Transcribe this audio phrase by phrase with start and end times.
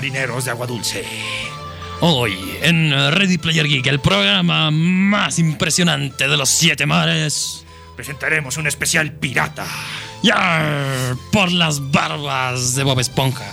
[0.00, 1.04] Marineros de agua dulce.
[2.00, 7.66] Hoy en Ready Player Geek, el programa más impresionante de los siete mares.
[7.96, 9.66] Presentaremos un especial pirata.
[10.22, 11.16] ¡Yar!
[11.30, 13.44] Por las barbas de Bob Esponja.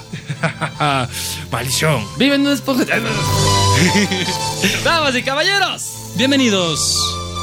[1.51, 2.07] Maldición.
[2.17, 2.85] Viven en un esponja.
[4.85, 6.97] Damas y caballeros, Bienvenidos.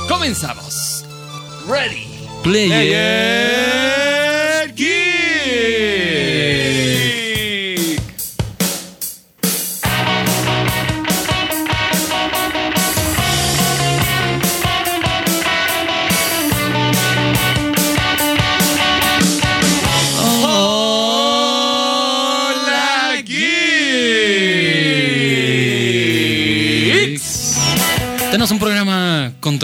[0.09, 1.05] comenzamos.
[1.69, 2.07] Ready.
[2.43, 4.04] Player.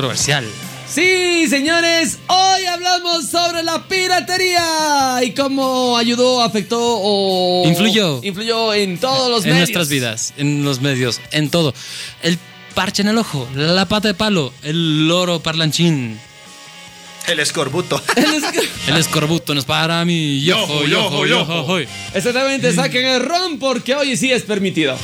[0.01, 0.47] Controversial.
[0.89, 8.19] Sí, señores, hoy hablamos sobre la piratería y cómo ayudó, afectó o Influyó.
[8.25, 9.69] influyó en todos los en medios.
[9.69, 11.75] nuestras vidas, en los medios, en todo.
[12.23, 12.39] El
[12.75, 16.19] parche en el ojo, la pata de palo, el loro parlanchín,
[17.29, 18.03] El escorbuto.
[18.89, 20.41] el escorbuto no es para mí.
[20.43, 21.79] Yojo, yojo, yojo, yojo.
[22.15, 24.97] Exactamente, saquen el ron porque hoy sí es permitido.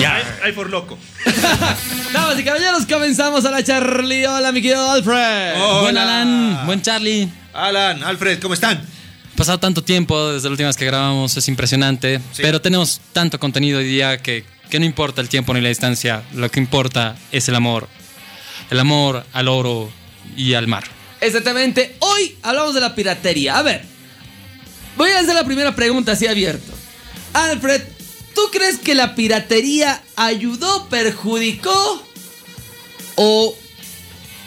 [0.00, 0.38] Ya.
[0.42, 0.98] Ay, por loco.
[2.12, 4.26] Damas y caballeros, comenzamos a la Charlie.
[4.26, 5.54] Hola, mi querido Alfred.
[5.56, 5.80] Hola.
[5.82, 7.28] Buen Alan, buen Charlie.
[7.52, 8.84] Alan, Alfred, ¿cómo están?
[9.36, 12.18] Pasado tanto tiempo desde la última vez que grabamos, es impresionante.
[12.32, 12.42] Sí.
[12.42, 16.22] Pero tenemos tanto contenido hoy día que, que no importa el tiempo ni la distancia.
[16.34, 17.88] Lo que importa es el amor.
[18.70, 19.90] El amor al oro
[20.36, 20.84] y al mar.
[21.20, 23.58] Exactamente, hoy hablamos de la piratería.
[23.58, 23.82] A ver,
[24.96, 26.72] voy a hacer la primera pregunta así abierto.
[27.32, 27.82] Alfred,
[28.34, 32.02] ¿tú crees que la piratería ayudó, perjudicó
[33.16, 33.54] o,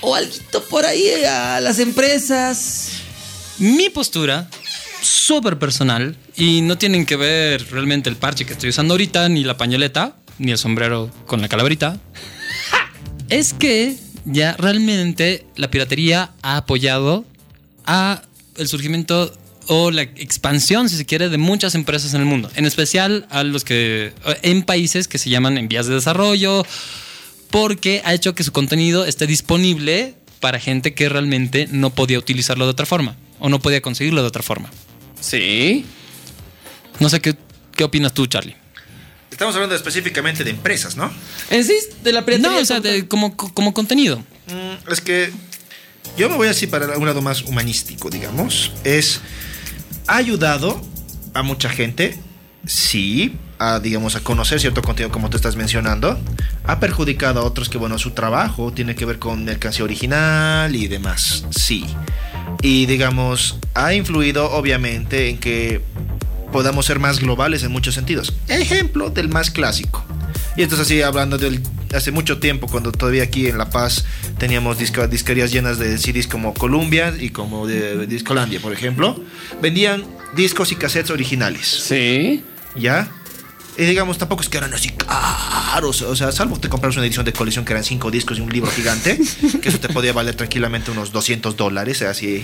[0.01, 0.31] o algo
[0.69, 2.91] por ahí a las empresas?
[3.59, 4.49] Mi postura,
[5.01, 9.43] súper personal, y no tienen que ver realmente el parche que estoy usando ahorita, ni
[9.43, 11.99] la pañoleta, ni el sombrero con la calaverita,
[13.29, 17.25] es que ya realmente la piratería ha apoyado
[17.85, 18.21] a
[18.57, 19.33] el surgimiento
[19.67, 23.43] o la expansión, si se quiere, de muchas empresas en el mundo, en especial a
[23.43, 26.65] los que en países que se llaman en vías de desarrollo,
[27.49, 32.65] porque ha hecho que su contenido esté disponible para gente que realmente no podía utilizarlo
[32.65, 34.69] de otra forma o no podía conseguirlo de otra forma.
[35.19, 35.85] Sí.
[36.99, 37.35] No sé qué,
[37.75, 38.55] qué opinas tú, Charlie.
[39.31, 41.11] Estamos hablando específicamente de empresas, ¿no?
[41.49, 41.73] En sí,
[42.03, 42.21] de la.
[42.39, 44.17] No, o sea, de- como, como contenido.
[44.47, 45.31] Mm, es que
[46.17, 48.71] yo me voy así para un lado más humanístico, digamos.
[48.83, 49.19] Es.
[50.07, 50.81] Ha ayudado
[51.33, 52.17] a mucha gente,
[52.65, 56.19] sí, a, digamos, a conocer cierto contenido como tú estás mencionando.
[56.63, 60.87] Ha perjudicado a otros que, bueno, su trabajo tiene que ver con mercancía original y
[60.87, 61.85] demás, sí.
[62.61, 65.81] Y, digamos, ha influido, obviamente, en que
[66.51, 68.33] podamos ser más globales en muchos sentidos.
[68.47, 70.03] Ejemplo del más clásico.
[70.55, 71.61] Y esto es así hablando del
[71.93, 74.05] hace mucho tiempo, cuando todavía aquí en La Paz
[74.37, 79.19] teníamos disco- disquerías llenas de CDs como Columbia y como de Discolandia, por ejemplo.
[79.61, 80.03] Vendían
[80.35, 82.43] discos y cassettes originales, Sí.
[82.75, 83.09] ¿ya?
[83.79, 87.25] Y digamos, tampoco es que eran así caros, o sea, salvo te compras una edición
[87.25, 89.19] de colección que eran cinco discos y un libro gigante,
[89.61, 92.43] que eso te podía valer tranquilamente unos 200 dólares, así.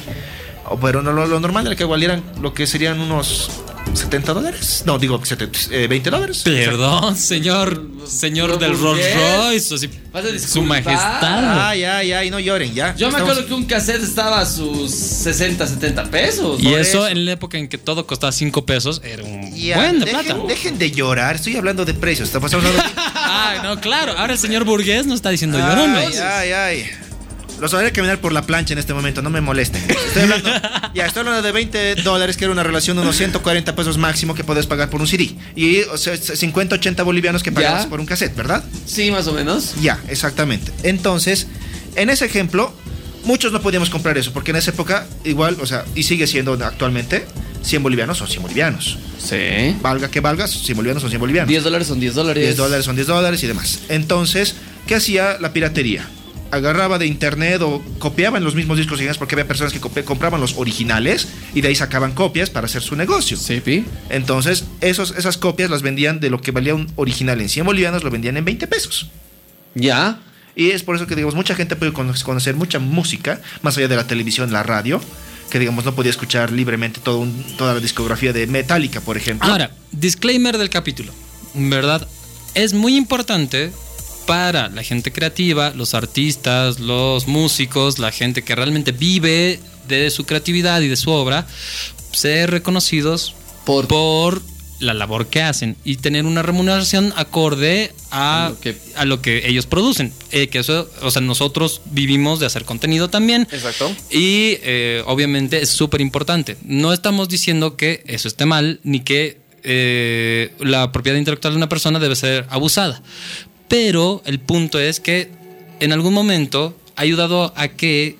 [0.82, 3.50] Pero no, lo, lo normal era que valieran lo que serían unos
[3.94, 4.84] 70 dólares.
[4.86, 6.42] No, digo 70, eh, 20 dólares.
[6.44, 9.76] Perdón, señor, señor del Rolls Royce.
[9.76, 11.68] así, Vas a su majestad.
[11.68, 12.96] Ay, ay, ay, no lloren, ya.
[12.96, 16.60] Yo me acuerdo que un cassette estaba a sus 60, 70 pesos.
[16.62, 17.08] Y eso, eso.
[17.08, 20.26] en la época en que todo costaba 5 pesos era un Ya, buen de dejen,
[20.26, 20.48] plata.
[20.48, 22.28] dejen de llorar, estoy hablando de precios.
[22.30, 22.84] Estamos hablando de...
[23.16, 24.14] Ay, no, claro.
[24.18, 26.20] Ahora el señor burgués nos está diciendo llorones.
[26.20, 26.86] Ay, ay, ay.
[27.64, 29.82] Los haré caminar por la plancha en este momento, no me molesten.
[29.90, 30.50] Estoy hablando,
[30.94, 34.36] ya, estoy hablando de 20 dólares, que era una relación de unos 140 pesos máximo
[34.36, 35.34] que puedes pagar por un CD.
[35.56, 38.66] Y o sea, 50, 80 bolivianos que pagabas por un cassette, ¿verdad?
[38.86, 39.76] Sí, más o menos.
[39.82, 40.74] Ya, exactamente.
[40.84, 41.48] Entonces,
[41.96, 42.74] en ese ejemplo,
[43.24, 46.52] muchos no podíamos comprar eso, porque en esa época, igual, o sea, y sigue siendo
[46.62, 47.26] actualmente,
[47.62, 48.98] 100 bolivianos son 100 bolivianos.
[49.26, 49.74] Sí.
[49.82, 51.48] Valga que valga, 100 bolivianos son 100 bolivianos.
[51.48, 52.44] 10 dólares son 10 dólares.
[52.44, 53.80] 10 dólares son 10 dólares y demás.
[53.88, 54.56] Entonces,
[54.86, 56.06] ¿qué hacía la piratería?
[56.54, 60.54] Agarraba de internet o copiaban los mismos discos originales porque había personas que compraban los
[60.56, 63.38] originales y de ahí sacaban copias para hacer su negocio.
[63.38, 63.86] Sí, pi.
[64.10, 68.04] Entonces, esos, esas copias las vendían de lo que valía un original en 100 bolivianos,
[68.04, 69.10] lo vendían en 20 pesos.
[69.74, 70.20] Ya.
[70.56, 73.88] Y es por eso que, digamos, mucha gente puede cono- conocer mucha música, más allá
[73.88, 75.02] de la televisión, la radio,
[75.50, 79.50] que, digamos, no podía escuchar libremente todo un- toda la discografía de Metallica, por ejemplo.
[79.50, 81.12] Ahora, disclaimer del capítulo.
[81.56, 82.08] ¿Verdad?
[82.54, 83.72] Es muy importante
[84.26, 90.26] para la gente creativa, los artistas, los músicos, la gente que realmente vive de su
[90.26, 91.46] creatividad y de su obra,
[92.12, 93.36] ser reconocidos
[93.66, 94.42] Por- por
[94.80, 99.22] la labor que hacen y tener una remuneración acorde a, A lo que- a lo
[99.22, 100.12] que ellos producen.
[100.32, 103.48] Eh, que eso, o sea, nosotros vivimos de hacer contenido también.
[103.52, 103.90] Exacto.
[104.12, 106.58] Y eh, obviamente es súper importante.
[106.66, 111.70] No estamos diciendo que eso esté mal, ni que eh, la propiedad intelectual de una
[111.70, 113.02] persona debe ser abusada.
[113.68, 115.30] Pero el punto es que
[115.80, 118.18] en algún momento ha ayudado a que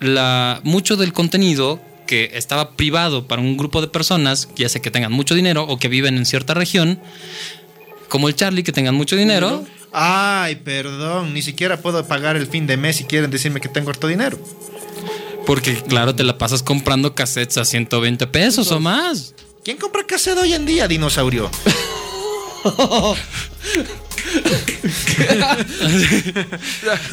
[0.00, 4.90] la, mucho del contenido que estaba privado para un grupo de personas, ya sea que
[4.90, 7.00] tengan mucho dinero o que viven en cierta región,
[8.08, 12.66] como el Charlie, que tengan mucho dinero, Ay, perdón, ni siquiera puedo pagar el fin
[12.66, 14.38] de mes si quieren decirme que tengo harto dinero.
[15.46, 19.34] porque claro, te la pasas comprando cassettes a 120 pesos o más.
[19.62, 21.50] ¿Quién compra cassette hoy en día, dinosaurio?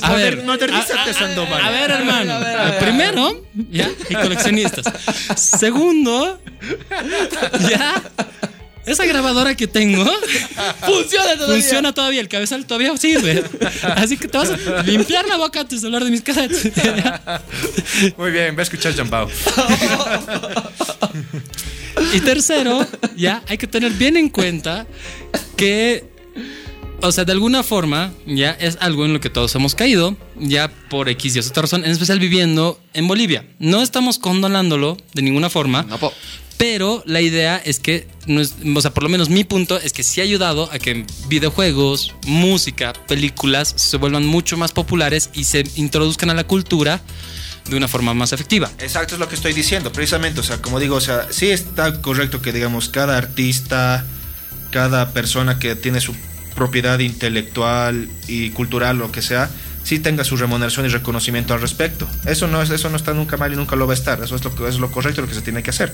[0.02, 1.62] A ver, Moder- modernízate, a- a- Sandoval.
[1.62, 2.34] A ver, hermano.
[2.34, 2.80] A ver, a ver, a ver.
[2.80, 4.86] Primero, ya, y coleccionistas.
[5.38, 6.40] Segundo,
[7.70, 8.02] ya,
[8.86, 10.04] esa grabadora que tengo
[10.86, 11.62] Funciona todavía.
[11.62, 13.44] funciona todavía, el cabezal todavía sirve.
[13.96, 16.72] Así que te vas a limpiar la boca antes de hablar de mis cassettes.
[18.18, 19.30] Muy bien, voy a escuchar Jambao.
[22.14, 22.86] Y tercero,
[23.16, 24.88] ya hay que tener bien en cuenta
[25.58, 26.06] que,
[27.02, 30.70] o sea, de alguna forma, ya es algo en lo que todos hemos caído, ya
[30.90, 33.46] por X y otra razón, en especial viviendo en Bolivia.
[33.60, 35.84] No estamos condonándolo de ninguna forma.
[35.84, 36.14] No, po.
[36.58, 38.06] Pero la idea es que,
[38.76, 42.14] o sea, por lo menos mi punto es que sí ha ayudado a que videojuegos,
[42.28, 47.02] música, películas se vuelvan mucho más populares y se introduzcan a la cultura
[47.70, 48.70] de una forma más efectiva.
[48.80, 50.42] Exacto, es lo que estoy diciendo, precisamente.
[50.42, 54.06] O sea, como digo, o sea, sí está correcto que, digamos, cada artista,
[54.70, 56.14] cada persona que tiene su
[56.56, 59.50] propiedad intelectual y cultural, lo que sea,
[59.84, 62.08] sí tenga su remuneración y reconocimiento al respecto.
[62.26, 64.22] Eso no, es, eso no está nunca mal y nunca lo va a estar.
[64.24, 65.94] Eso es lo, es lo correcto, lo que se tiene que hacer.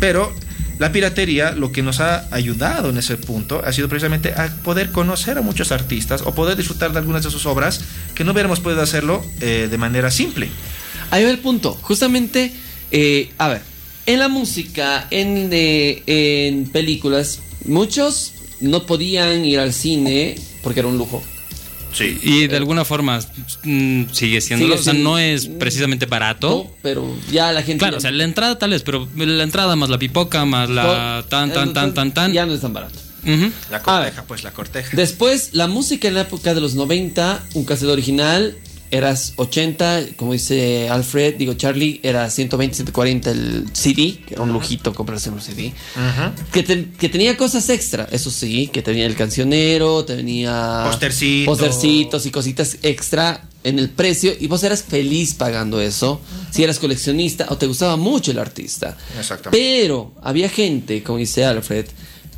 [0.00, 0.34] Pero
[0.78, 4.90] la piratería, lo que nos ha ayudado en ese punto, ha sido precisamente a poder
[4.90, 7.80] conocer a muchos artistas o poder disfrutar de algunas de sus obras
[8.14, 10.48] que no hubiéramos podido hacerlo eh, de manera simple.
[11.10, 11.78] Ahí va el punto.
[11.80, 12.52] Justamente,
[12.90, 13.62] eh, a ver,
[14.06, 20.88] en la música, en, eh, en películas, muchos no podían ir al cine porque era
[20.88, 21.22] un lujo.
[21.92, 22.18] Sí.
[22.22, 23.20] Y de alguna forma
[23.62, 26.48] mm, sigue siendo, Sigue o sea, no es precisamente barato.
[26.48, 27.78] No, pero ya la gente.
[27.78, 30.68] Claro, ya- o sea, la entrada tal vez, pero la entrada más la pipoca, más
[30.68, 32.32] la tan, tan, tan, tan, tan.
[32.34, 32.98] Ya no es tan barato.
[33.22, 33.50] Ujú.
[33.70, 33.82] La A ver.
[33.82, 34.90] corteja, pues la corteja.
[34.96, 38.56] Después, la música en la época de los 90, un cassette original,
[38.90, 44.52] eras 80, como dice Alfred, digo Charlie, era 120, 140 el CD, que era un
[44.52, 45.72] lujito comprarse un CD.
[46.52, 51.46] Que, te- que tenía cosas extra, eso sí, que tenía el cancionero, tenía Postercitos.
[51.58, 56.20] postercitos y cositas extra en el precio y vos eras feliz pagando eso,
[56.52, 58.96] si eras coleccionista o te gustaba mucho el artista.
[59.18, 59.58] Exactamente.
[59.58, 61.86] Pero había gente, como dice Alfred,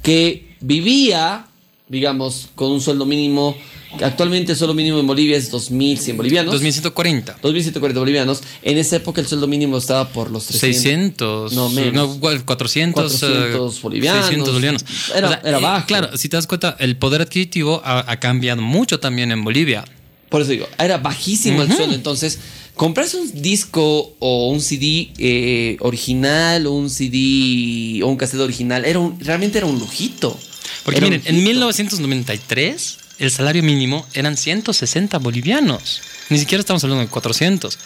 [0.02, 1.46] que vivía,
[1.88, 3.56] digamos, con un sueldo mínimo,
[4.02, 6.52] actualmente el sueldo mínimo en Bolivia es 2.100 bolivianos.
[6.52, 7.38] 2140.
[7.42, 8.42] 2.140 bolivianos.
[8.62, 10.82] En esa época el sueldo mínimo estaba por los 300.
[10.82, 11.52] 600.
[11.54, 11.94] No, menos.
[12.08, 13.02] No, igual, 400.
[13.02, 14.26] 400 eh, bolivianos.
[14.26, 14.84] 600 bolivianos.
[15.14, 15.86] Era- era bajo.
[15.86, 19.84] Claro, si te das cuenta, el poder adquisitivo ha, ha cambiado mucho también en Bolivia.
[20.28, 21.94] Por eso digo, era bajísimo el sueldo.
[21.94, 22.38] Entonces,
[22.74, 28.84] comprarse un disco o un CD eh, original o un CD o un cassette original,
[28.84, 30.38] era un- realmente era un lujito.
[30.84, 31.48] Porque Era miren, en lujito.
[31.50, 36.00] 1993 el salario mínimo eran 160 bolivianos.
[36.30, 37.78] Ni siquiera estamos hablando de 400.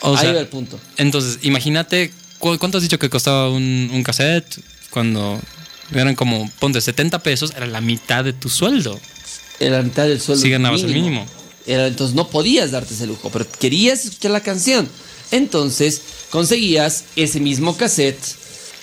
[0.00, 0.78] O Ahí sea, va el punto.
[0.96, 4.60] Entonces, imagínate, ¿cu- ¿cuánto has dicho que costaba un, un cassette?
[4.90, 5.40] Cuando
[5.92, 8.98] eran como, ponte 70 pesos, era la mitad de tu sueldo.
[9.60, 10.42] Era la mitad del sueldo.
[10.42, 11.26] Sí ganabas el mínimo.
[11.66, 14.88] Era, entonces no podías darte ese lujo, pero querías escuchar la canción.
[15.30, 16.00] Entonces
[16.30, 18.18] conseguías ese mismo cassette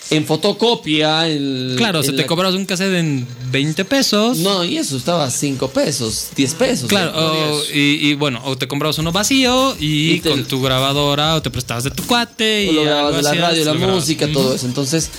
[0.09, 1.27] en fotocopia.
[1.27, 4.37] el- Claro, en se te cobrabas un cassette en 20 pesos.
[4.37, 6.87] No, y eso estaba a 5 pesos, 10 pesos.
[6.89, 10.61] Claro, o- y, y bueno, o te comprabas uno vacío y, Y te- con tu
[10.61, 13.73] grabadora o te prestabas de tu cuate O y lo grababas la hacías, radio, la
[13.73, 14.33] música, Ujú.
[14.33, 14.65] todo eso.
[14.67, 15.09] Entonces,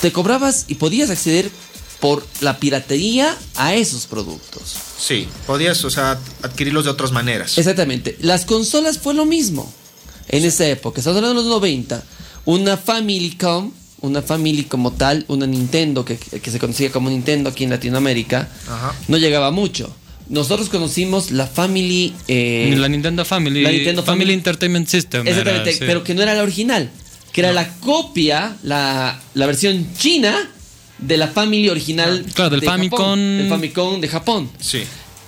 [0.00, 1.50] te cobrabas y podías acceder
[2.00, 4.74] por la piratería a esos productos.
[4.98, 7.56] Sí, podías, o sea, adquirirlos de otras maneras.
[7.58, 8.16] Exactamente.
[8.20, 9.72] Las consolas fue lo mismo.
[10.28, 12.02] En esa época, estamos hablando de los 90,
[12.44, 13.70] una Famicom,
[14.02, 18.48] una Family como tal, una Nintendo que, que se conocía como Nintendo aquí en Latinoamérica,
[18.68, 18.94] Ajá.
[19.08, 19.94] no llegaba mucho.
[20.28, 22.14] Nosotros conocimos la Family...
[22.28, 23.62] eh, La Nintendo Family.
[23.62, 25.26] la Nintendo Family Family- Entertainment System.
[25.26, 25.84] Exactamente, era, sí.
[25.86, 26.90] pero que no era la original,
[27.32, 30.48] que era la copia, la, la versión china
[30.98, 32.24] de la Family original.
[32.34, 32.98] Claro, del de Famicom.
[32.98, 34.50] Japón, del Famicom de Japón.
[34.60, 34.82] Sí.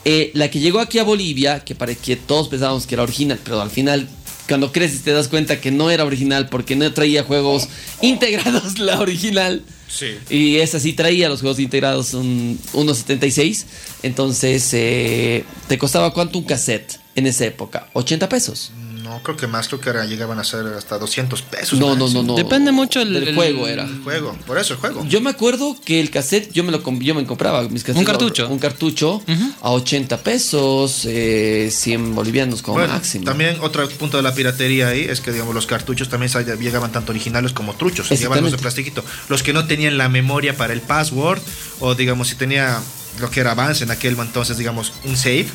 [0.07, 3.39] Eh, la que llegó aquí a Bolivia, que para que todos pensábamos que era original,
[3.43, 4.07] pero al final,
[4.49, 7.69] cuando creces te das cuenta que no era original porque no traía juegos
[8.03, 9.63] integrados la original.
[9.89, 10.17] Sí.
[10.29, 13.65] Y esa sí traía los juegos integrados un 1.76.
[14.03, 17.89] Entonces, eh, ¿te costaba cuánto un cassette en esa época?
[17.93, 18.73] 80 pesos.
[19.05, 21.79] No, creo que más, creo que era, llegaban a ser hasta 200 pesos.
[21.79, 22.23] No, no, máximo.
[22.23, 22.35] no, no.
[22.37, 23.85] Depende mucho el- del el- juego era.
[23.85, 25.05] El juego, por eso el juego.
[25.07, 27.99] Yo me acuerdo que el cassette, yo me lo com- yo me compraba mis cassettes,
[28.01, 28.49] Un cartucho.
[28.49, 29.23] Un cartucho
[29.61, 33.25] a 80 pesos, eh, 100 bolivianos como Bueno, máximo.
[33.27, 37.13] También otro punto de la piratería ahí es que digamos los cartuchos también llegaban tanto
[37.13, 39.05] originales como truchos, llegaban los de plastiquito.
[39.29, 41.41] Los que no tenían la memoria para el password
[41.81, 42.81] o digamos si tenía
[43.21, 45.47] lo que era avance en aquel entonces digamos un save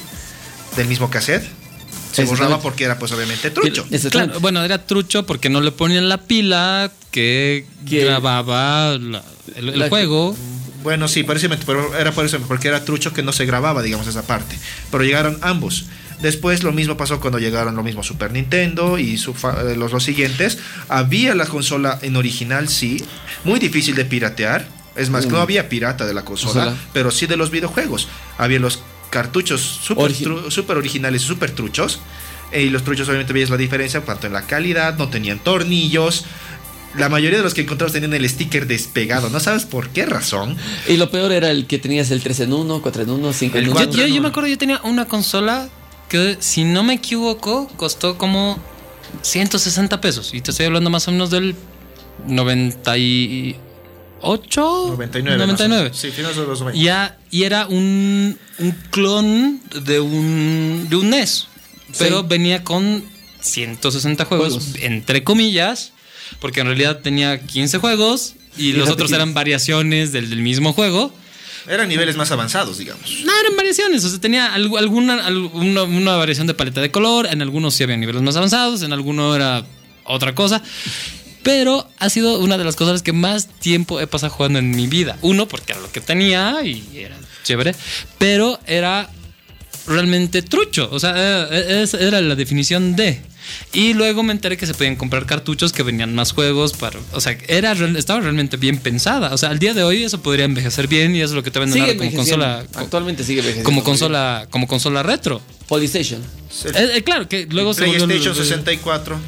[0.77, 1.43] del mismo cassette
[2.11, 3.85] se borraba porque era pues obviamente trucho.
[4.09, 9.23] Claro, bueno, era trucho porque no le ponían la pila que grababa la-
[9.55, 10.35] el, el La- juego.
[10.83, 14.07] Bueno, sí, precisamente, pero era por eso, porque era trucho que no se grababa, digamos,
[14.07, 14.57] esa parte.
[14.89, 15.85] Pero llegaron ambos.
[16.21, 19.91] Después lo mismo pasó cuando llegaron lo mismo Super Nintendo y su fa- eh, los,
[19.91, 20.57] los siguientes.
[20.87, 23.03] Había la consola en original, sí,
[23.43, 24.67] muy difícil de piratear.
[24.95, 25.31] Es más, Mm.
[25.31, 26.77] no había pirata de la consola, Consola.
[26.93, 28.07] pero sí de los videojuegos.
[28.37, 31.99] Había los cartuchos super, Origi- tru- super originales y super truchos.
[32.51, 36.25] eh, Y los truchos obviamente veías la diferencia, tanto en la calidad, no tenían tornillos.
[36.97, 39.29] La mayoría de los que encontramos tenían el sticker despegado.
[39.29, 40.57] No sabes por qué razón.
[40.87, 43.57] Y lo peor era el que tenías el 3 en 1, 4 en 1, 5
[43.57, 43.79] en El 1.
[43.79, 44.27] Yo, cuatro yo- en yo me uno.
[44.29, 45.69] acuerdo, yo tenía una consola
[46.09, 48.57] que, si no me equivoco, costó como
[49.21, 50.33] 160 pesos.
[50.33, 51.55] Y te estoy hablando más o menos del
[54.21, 54.85] 98.
[54.91, 55.37] 99.
[55.37, 55.47] 99.
[55.47, 55.97] más o menos.
[55.97, 56.81] Sí, finales de los 90.
[56.83, 61.47] Ya, y era un, un clon de un, de un NES.
[61.97, 62.25] Pero Sí.
[62.29, 63.03] venía con
[63.41, 64.75] 160 juegos, Juegos.
[64.81, 65.91] entre comillas,
[66.39, 70.73] porque en realidad tenía 15 juegos y, Y los otros eran variaciones del, del mismo
[70.73, 71.13] juego.
[71.67, 73.03] Eran niveles más avanzados, digamos.
[73.25, 74.03] No, eran variaciones.
[74.03, 77.27] O sea, tenía algu- alguna, alguna una variación de paleta de color.
[77.27, 78.81] En algunos sí había niveles más avanzados.
[78.81, 79.63] En algunos era
[80.05, 80.63] otra cosa.
[81.43, 84.87] Pero ha sido una de las cosas que más tiempo he pasado jugando en mi
[84.87, 85.17] vida.
[85.21, 87.73] Uno, porque era lo que tenía y era chévere.
[88.17, 89.09] Pero era
[89.87, 90.89] realmente trucho.
[90.91, 91.13] O sea,
[91.51, 93.21] eh, era la definición de.
[93.73, 96.99] Y luego me enteré que se podían comprar cartuchos que venían más juegos para.
[97.13, 99.33] O sea, era, real- estaba realmente bien pensada.
[99.33, 101.49] O sea, al día de hoy eso podría envejecer bien y eso es lo que
[101.49, 102.65] te venden Sigue ahora como consola.
[102.75, 103.65] Actualmente sigue envejeciendo.
[103.67, 105.41] Como consola, como consola retro.
[105.67, 106.21] PlayStation.
[106.75, 109.19] Eh, eh, claro que luego se volvió- PlayStation 64.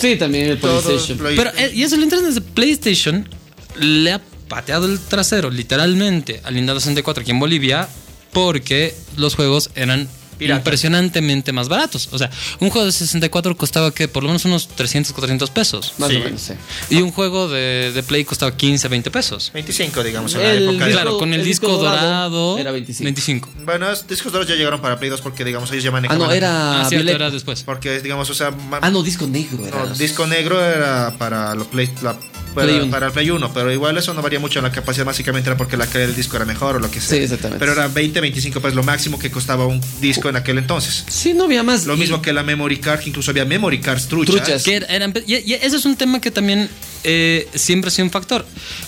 [0.00, 1.18] Sí, también el PlayStation.
[1.18, 3.28] Play- Pero eh, y eso lo interesante es que PlayStation
[3.80, 7.88] le ha pateado el trasero literalmente al Nintendo 64 aquí en Bolivia
[8.32, 10.60] porque los juegos eran Piratas.
[10.60, 12.08] impresionantemente más baratos.
[12.12, 12.30] O sea,
[12.60, 15.94] un juego de 64 costaba que por lo menos unos 300, 400 pesos.
[15.98, 16.16] Más Sí.
[16.16, 16.54] o menos, sí.
[16.90, 19.50] Y un juego de, de Play costaba 15, 20 pesos.
[19.52, 22.58] 25, digamos, en la época de- disco- Claro, con el, el disco, disco dorado dorado,
[22.58, 23.04] era 25.
[23.04, 23.48] 25.
[23.64, 26.26] Bueno, es- discos duros ya llegaron para Play 2 porque, digamos, ellos ya Ah, manejaban.
[26.26, 26.82] no, era.
[26.82, 27.62] Ah, cierto, era después.
[27.64, 28.52] Porque, digamos, o sea.
[28.80, 29.84] Ah, no, disco negro era.
[29.84, 31.90] no, disco negro era para los Play.
[32.02, 32.16] la-
[32.60, 32.90] para, Play uno.
[32.90, 35.56] para el Play 1, pero igual eso no varía mucho en la capacidad, básicamente era
[35.56, 37.16] porque la calidad del disco era mejor o lo que sea.
[37.18, 37.58] Sí, exactamente.
[37.58, 41.04] Pero era 20, 25 pues lo máximo que costaba un disco en aquel entonces.
[41.08, 41.86] Sí, no había más.
[41.86, 44.34] Lo Y- mismo que la memory card, que incluso había memory cards truchas.
[44.36, 44.62] Truchas.
[44.62, 46.68] Que eran- y, y ese es un tema que también
[47.04, 48.44] eh, siempre ha sido un factor.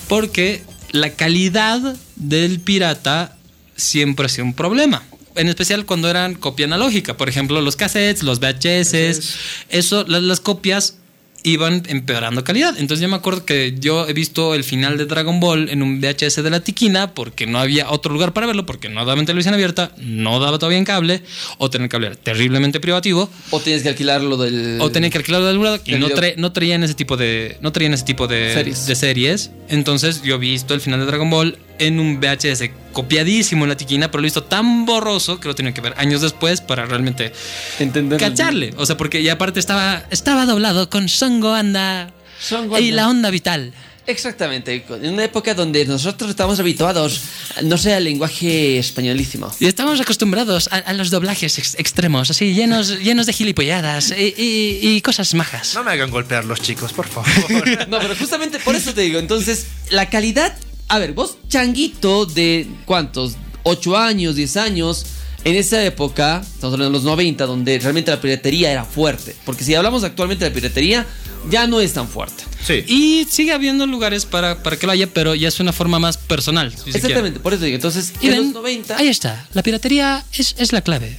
[0.09, 0.63] Porque
[0.93, 1.81] la calidad
[2.17, 3.37] del pirata
[3.77, 5.03] siempre ha sido un problema.
[5.37, 7.17] En especial cuando eran copia analógica.
[7.17, 9.37] Por ejemplo, los cassettes, los VHS.
[9.69, 10.97] Eso, la- las copias
[11.43, 12.75] iban empeorando calidad.
[12.79, 16.01] Entonces yo me acuerdo que yo he visto el final de Dragon Ball en un
[16.01, 19.27] VHS de la Tiquina porque no había otro lugar para verlo, porque no daba en
[19.27, 21.23] televisión abierta, no daba todavía en cable,
[21.59, 23.31] o tener cable era terriblemente privativo.
[23.51, 24.79] O tienes que alquilarlo del.
[24.81, 27.17] O tenía que alquilarlo de algún lado y del no, trae- no traían ese tipo
[27.17, 28.87] de no traían ese tipo de Series.
[28.87, 29.51] de series.
[29.69, 33.77] Entonces yo he visto el final de Dragon Ball en un VHS copiadísimo en la
[33.77, 36.87] tiquina, pero lo he visto tan borroso que lo tenía que ver años después para
[36.87, 37.33] realmente
[37.79, 38.21] Entender.
[38.21, 38.73] cacharle.
[38.77, 42.93] O sea, porque ya aparte estaba estaba doblado con Songo Anda Son y guantes.
[42.95, 43.73] la onda vital.
[44.07, 44.85] Exactamente.
[45.03, 47.21] En una época donde nosotros estamos habituados,
[47.63, 49.55] no sé, al lenguaje españolísimo.
[49.61, 54.35] Y estamos acostumbrados a, a los doblajes ex- extremos, así llenos llenos de gilipolladas y,
[54.37, 55.75] y- y cosas majas.
[55.77, 57.29] No me hagan golpear los chicos, por favor.
[57.89, 59.21] No, pero justamente por eso te digo.
[59.21, 60.57] Entonces, la calidad.
[60.91, 63.35] A ver, vos, changuito de cuántos?
[63.63, 65.07] 8 años, 10 años.
[65.45, 69.35] En esa época, estamos hablando de los 90, donde realmente la piratería era fuerte.
[69.47, 71.07] Porque si hablamos actualmente de la piratería,
[71.49, 72.45] ya no es tan fuerte.
[72.67, 72.85] sí.
[72.87, 76.19] Y sigue habiendo lugares para, para que lo haya, pero ya es una forma más
[76.19, 76.75] personal.
[76.77, 76.91] si.
[76.91, 77.77] Exactamente, por eso digo.
[77.77, 78.97] Entonces, Y en ven, los 90.
[78.99, 81.17] ahí está, la piratería es, es la clave.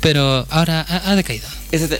[0.00, 1.48] Pero ahora ha, ha decaído.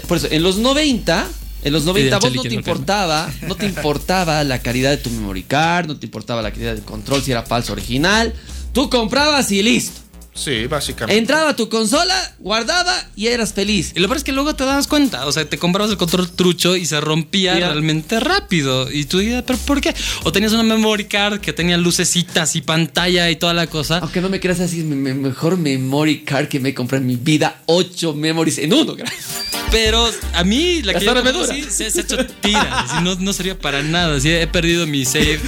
[0.07, 1.27] Por eso, en los 90,
[1.67, 5.11] en los 90 del vos no te importaba, no te importaba la calidad de tu
[5.11, 8.33] memory card, no te importaba la calidad del control, si era falso original.
[8.73, 10.01] Tú comprabas y listo.
[10.37, 11.19] Sí, básicamente.
[11.19, 13.93] Entraba a tu consola, guardaba y eras feliz.
[13.97, 16.31] Y lo peor es que luego te dabas cuenta, o sea, te comprabas el control
[16.31, 18.91] trucho y se rompía realmente rápido.
[18.93, 19.95] Y tú dices, ¿pero por qué?
[20.25, 23.99] O tenías una memory card que tenía lucecitas y pantalla y toda la cosa.
[23.99, 27.17] Aunque no me creas así, es mi mejor memory card que me compré en mi
[27.17, 27.63] vida.
[27.67, 29.47] Ocho memories en uno, gracias.
[29.71, 31.53] Pero a mí la que yo me dura.
[31.53, 32.81] sí, se, se ha hecho tira.
[32.81, 34.21] así, no, no sería para nada.
[34.21, 35.41] Sí, he perdido mi save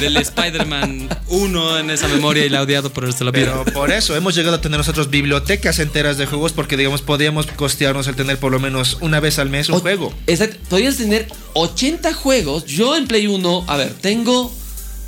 [0.00, 3.52] del Spider-Man 1 en esa memoria y la he odiado por el la vida.
[3.62, 7.46] Pero por eso hemos llegado a tener nosotros bibliotecas enteras de juegos porque, digamos, podíamos
[7.46, 10.12] costearnos el tener por lo menos una vez al mes un O- juego.
[10.26, 10.56] Exacto.
[10.68, 12.64] Podrías tener 80 juegos.
[12.66, 14.52] Yo en Play 1, a ver, tengo.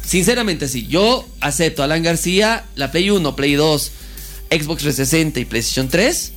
[0.05, 0.87] Sinceramente, sí.
[0.87, 3.91] Yo acepto Alan García, la Play 1, Play 2,
[4.51, 6.33] Xbox 360 y PlayStation 3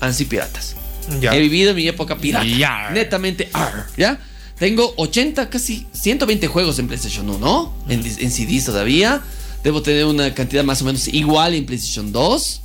[0.00, 0.76] han sido piratas.
[1.20, 1.34] Ya.
[1.34, 2.46] He vivido mi época pirata.
[2.46, 2.92] Yar.
[2.92, 4.20] Netamente, ar, ¿ya?
[4.58, 9.20] Tengo 80, casi 120 juegos en PlayStation 1, en, dis- en CDs todavía.
[9.64, 12.60] Debo tener una cantidad más o menos igual en PlayStation 2.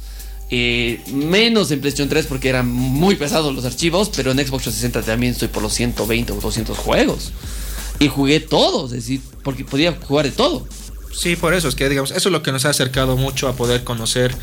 [0.52, 5.02] eh, menos en PlayStation 3 porque eran muy pesados los archivos, pero en Xbox 360
[5.02, 7.32] también estoy por los 120 o 200 juegos.
[8.00, 10.68] Y jugué todos, es decir, porque podía jugar de todo.
[11.12, 13.56] Sí, por eso es que, digamos, eso es lo que nos ha acercado mucho a
[13.56, 14.36] poder conocer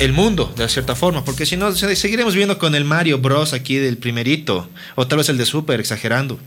[0.00, 1.24] el mundo, de cierta forma.
[1.24, 3.52] Porque si no, se- seguiremos viendo con el Mario Bros.
[3.52, 6.38] aquí del primerito, o tal vez el de Super, exagerando.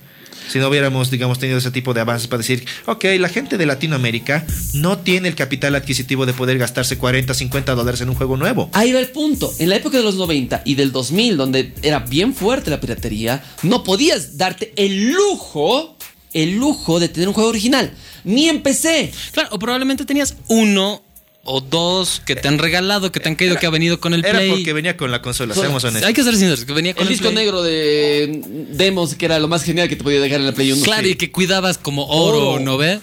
[0.48, 3.66] Si no hubiéramos, digamos, tenido ese tipo de avances para decir, ok, la gente de
[3.66, 8.38] Latinoamérica no tiene el capital adquisitivo de poder gastarse 40, 50 dólares en un juego
[8.38, 8.70] nuevo.
[8.74, 9.52] Ahí va el punto.
[9.60, 13.44] En la época de los 90 y del 2000, donde era bien fuerte la piratería,
[13.64, 15.98] no podías darte el lujo,
[16.34, 17.92] el lujo de tener un juego original.
[18.24, 19.12] Ni en PC.
[19.32, 21.05] Claro, o probablemente tenías uno
[21.48, 24.26] o dos que te han regalado, que te han caído, que ha venido con el
[24.26, 24.50] Era Play.
[24.50, 26.08] porque venía con la consola, seamos honestos.
[26.08, 27.36] Hay que ser sinceros, que venía con El el, disco Play.
[27.46, 30.72] negro de demos, que era lo más genial que te podía dejar en la Play
[30.72, 30.84] 1.
[30.84, 31.12] Claro, Sí.
[31.12, 32.60] y que cuidabas como oro, Oro.
[32.64, 33.00] ¿no ve?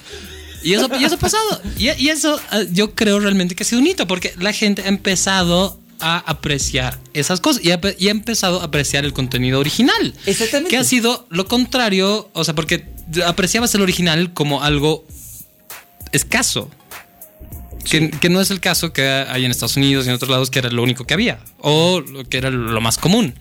[0.65, 1.61] Y eso, y eso ha pasado.
[1.79, 4.83] Y, y eso eh, yo creo realmente que ha sido un hito, porque la gente
[4.83, 9.61] ha empezado a apreciar esas cosas y ha, y ha empezado a apreciar el contenido
[9.61, 10.15] original.
[10.27, 10.71] Exactamente.
[10.71, 12.87] Que ha sido lo contrario, o sea, porque
[13.25, 15.05] apreciabas el original como algo
[16.13, 16.69] escaso.
[17.85, 20.51] Que, que no es el caso que hay en Estados Unidos y en otros lados,
[20.51, 23.35] que era lo único que había, o que era lo más común.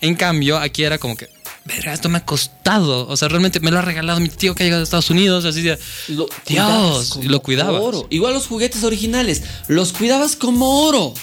[0.00, 1.28] En cambio, aquí era como que,
[1.64, 3.06] verga, esto me ha costado.
[3.08, 5.44] O sea, realmente me lo ha regalado mi tío que ha llegado de Estados Unidos,
[5.44, 7.80] así de, Lo cuidabas Dios, y lo cuidabas.
[7.80, 8.06] Oro.
[8.10, 11.14] Igual los juguetes originales, los cuidabas como oro.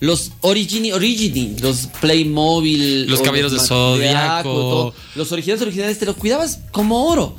[0.00, 4.42] Los Origini, Origini, los Playmobil, Los Caballeros de Zodiaco.
[4.42, 4.94] todo.
[5.14, 7.36] Los originales originales te los cuidabas como oro.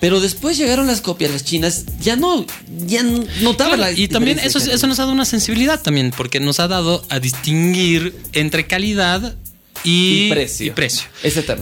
[0.00, 2.46] Pero después llegaron las copias, las chinas, ya no,
[2.86, 3.02] ya
[3.42, 6.58] notaba Claro, la y también eso, eso nos ha dado una sensibilidad también, porque nos
[6.58, 9.36] ha dado a distinguir entre calidad
[9.84, 10.66] y, Y precio.
[10.66, 11.08] y precio.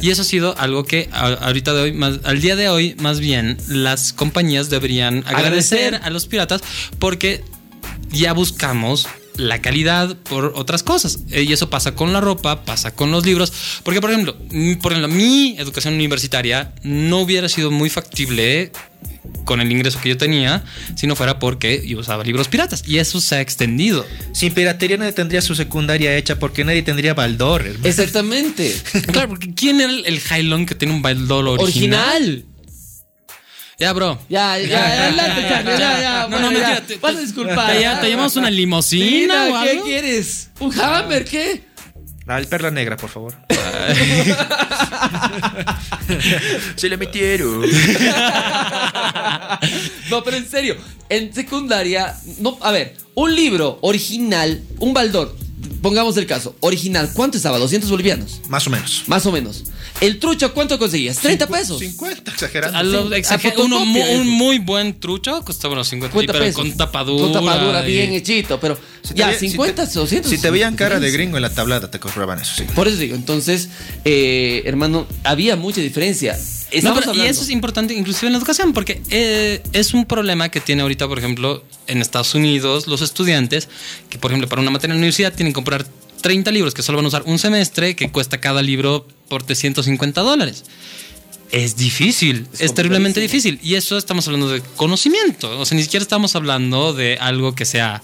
[0.01, 2.95] Y eso ha sido algo que a- ahorita de hoy, más, al día de hoy,
[3.01, 6.01] más bien, las compañías deberían agradecer, Agradecer.
[6.03, 6.61] a los piratas
[7.01, 7.43] porque
[8.11, 9.07] ya buscamos
[9.39, 11.21] la calidad por otras cosas.
[11.31, 13.53] Eh, Y eso pasa con la ropa, pasa con los libros.
[13.83, 14.37] Porque, por ejemplo,
[14.83, 18.71] por ejemplo, mi educación universitaria no hubiera sido muy factible
[19.45, 20.65] con el ingreso que yo tenía
[20.97, 22.83] si no fuera porque yo usaba libros piratas.
[22.87, 24.05] Y eso se ha extendido.
[24.33, 27.63] Sin piratería nadie tendría su secundaria hecha porque nadie tendría Baldor.
[27.67, 27.87] hermano.
[27.89, 28.75] Exactamente.
[29.13, 31.65] Claro, porque ¿quién era el, el Hylon que tiene un Baldor original?
[32.23, 32.45] Original.
[33.79, 34.19] Ya, bro.
[34.29, 36.23] Ya, ya, adelante, Charlie, ya, ya.
[36.23, 36.69] No, bueno, no, ya.
[36.69, 36.87] mentira.
[36.87, 37.73] Te, Vas a disculpar.
[37.73, 40.51] Te, te llamamos una limosina o ¿qué quieres?
[40.59, 41.25] ¿Un hammer?
[41.25, 41.63] ¿Qué?
[42.27, 43.35] La perla negra, por favor.
[46.77, 47.63] Se le metieron.
[50.11, 50.77] No, pero en serio,
[51.11, 55.37] en secundaria, no, a ver, un libro original, un baldor,
[55.83, 57.59] pongamos el caso, original, ¿cuánto estaba?
[57.59, 59.03] 200 bolivianos, Más o menos.
[59.07, 59.65] más o menos.
[60.01, 61.17] El trucho, ¿cuánto conseguías?
[61.19, 61.79] 30 pesos.
[61.81, 62.79] 50, exagerando.
[62.79, 66.45] A lo- exager- a uno mu- un muy buen trucho costaba unos 50, 50 pero
[66.45, 66.61] pesos.
[66.61, 67.23] con tapadura.
[67.25, 70.31] Con tapadura y- bien hechito, pero Si ya, ve- si 50, te- 200.
[70.31, 72.65] Si te veían cara de gringo en la tablada, te compraban eso, sí.
[72.75, 73.69] Por eso digo, entonces,
[74.05, 76.39] eh, hermano, había mucha diferencia.
[76.83, 80.51] No, pero- y eso es importante inclusive en la educación, porque eh, es un problema
[80.51, 83.69] que tiene ahorita, por ejemplo, en Estados Unidos, los estudiantes,
[84.11, 85.87] que por ejemplo para una materia en la universidad tienen que comprar
[86.21, 90.21] 30 libros que solo van a usar un semestre, que cuesta cada libro por 350
[90.21, 90.65] dólares.
[91.51, 93.59] Es difícil, es, terriblemente difícil.
[93.63, 95.59] Y eso estamos hablando de conocimiento.
[95.59, 98.03] O sea, ni siquiera estamos hablando de algo que sea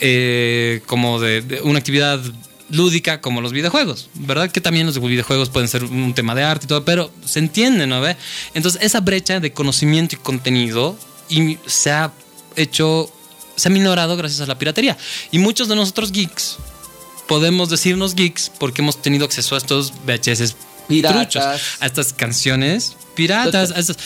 [0.00, 2.22] eh, como de, de una actividad
[2.70, 4.50] lúdica como los videojuegos, ¿verdad?
[4.50, 7.86] Que también los videojuegos pueden ser un tema de arte y todo, pero se entiende,
[7.86, 8.16] ¿no ve?
[8.54, 10.96] Entonces, esa brecha de conocimiento y contenido
[11.28, 12.12] y se ha
[12.56, 13.10] hecho,
[13.56, 14.96] se ha minorado gracias a la piratería.
[15.30, 16.56] Y muchos de nosotros geeks
[17.28, 20.56] podemos decirnos geeks porque hemos tenido acceso a estos VHS
[20.88, 21.30] Piratas.
[21.30, 21.44] truchos,
[21.80, 23.96] a estas canciones piratas, a estas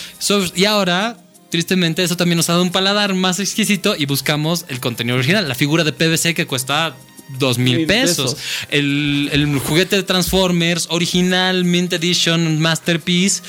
[0.55, 1.17] y ahora
[1.51, 5.49] tristemente, eso también nos ha dado un paladar más exquisito y buscamos el contenido original.
[5.49, 6.95] La figura de PVC que cuesta
[7.29, 8.37] dos mil pesos.
[8.71, 13.43] El, el juguete de Transformers original, Mint Edition, Masterpiece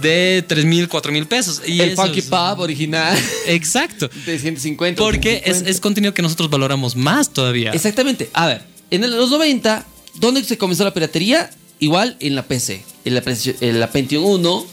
[0.00, 1.62] de tres mil, cuatro mil pesos.
[1.66, 4.08] Y el Funky Pub original Exacto.
[4.26, 5.00] de 150.
[5.00, 5.70] Porque es, 150.
[5.70, 7.72] es contenido que nosotros valoramos más todavía.
[7.72, 8.30] Exactamente.
[8.32, 11.50] A ver, en los 90, ¿dónde se comenzó la piratería?
[11.78, 13.22] Igual en la PC, en la,
[13.60, 14.66] en la Pentium 1,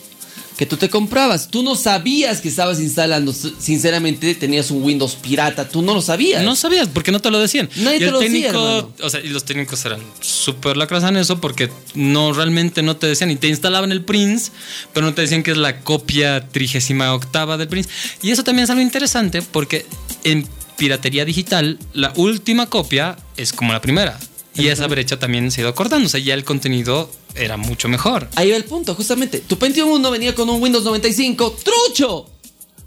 [0.57, 1.49] que tú te comprabas.
[1.49, 6.43] Tú no sabías que estabas instalando, sinceramente, tenías un Windows pirata, tú no lo sabías.
[6.43, 7.69] No sabías, porque no te lo decían.
[7.77, 8.93] Nadie y te el lo decía, técnico, hermano.
[9.03, 13.05] o sea, y los técnicos eran súper lacras en eso porque no realmente no te
[13.05, 14.51] decían y te instalaban el Prince,
[14.93, 17.89] pero no te decían que es la copia trigésima octava del Prince.
[18.23, 19.85] Y eso también es algo interesante porque
[20.23, 24.19] en piratería digital la última copia es como la primera.
[24.55, 26.07] Y esa brecha también se ha ido acortando.
[26.07, 28.29] O sea, ya el contenido era mucho mejor.
[28.35, 29.39] Ahí va el punto, justamente.
[29.39, 31.57] Tu Pentium 1 venía con un Windows 95.
[31.63, 32.29] ¡Trucho!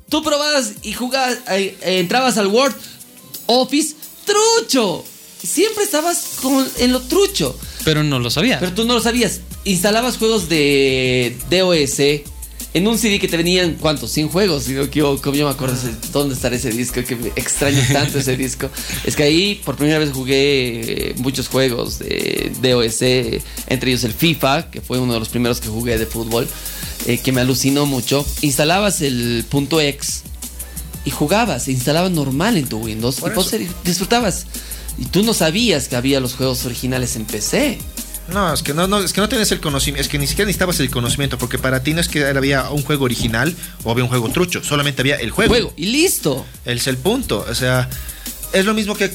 [0.08, 2.74] Tú probabas y jugabas, eh, entrabas al Word,
[3.46, 5.04] Office, ¡trucho!
[5.42, 7.56] Siempre estabas con, en lo trucho.
[7.84, 8.58] Pero no lo sabía.
[8.58, 9.40] Pero tú no lo sabías.
[9.64, 12.00] Instalabas juegos de DOS
[12.72, 14.10] en un CD que te venían, ¿cuántos?
[14.12, 14.64] 100 juegos.
[14.64, 17.80] Si no me equivoco, yo me acuerdo ese- dónde estará ese disco, que me extraño
[17.92, 18.68] tanto ese disco.
[19.04, 24.04] Es que ahí por primera vez jugué eh, muchos juegos de DOS, eh, entre ellos
[24.04, 26.46] el FIFA, que fue uno de los primeros que jugué de fútbol,
[27.06, 28.24] eh, que me alucinó mucho.
[28.42, 30.22] Instalabas el punto X
[31.04, 33.56] y jugabas, se instalaba normal en tu Windows Por y eso.
[33.84, 34.46] disfrutabas.
[34.98, 37.78] Y tú no sabías que había los juegos originales en PC.
[38.32, 40.46] No, es que no, no, es que no tienes el conocimiento, es que ni siquiera
[40.46, 44.04] necesitabas el conocimiento, porque para ti no es que había un juego original o había
[44.04, 45.50] un juego trucho, solamente había el juego.
[45.50, 46.46] Juego y listo.
[46.64, 47.44] Es el punto.
[47.48, 47.88] O sea,
[48.52, 49.10] es lo mismo que.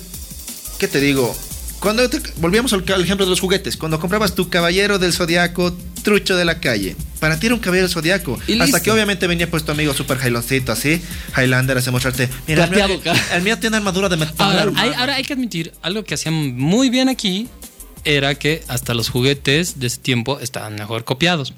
[0.80, 1.36] ¿Qué te digo?
[1.80, 5.76] Cuando te- volvíamos al, al ejemplo de los juguetes, cuando comprabas tu caballero del zodiaco
[6.04, 8.40] trucho de la calle, para ti era un caballero del zodiaco.
[8.48, 8.82] Y Hasta listo.
[8.82, 11.02] que obviamente venía pues tu amigo super Highlandcito así,
[11.38, 12.30] Highlander, a mostrarte.
[12.48, 13.02] Mira, el mío,
[13.34, 14.36] el mío tiene armadura de metal.
[14.40, 14.80] Ahora hermano".
[14.82, 17.48] hay, ahora hay que admitir, algo que hacían muy bien aquí
[18.06, 21.54] era que hasta los juguetes de ese tiempo estaban mejor copiados.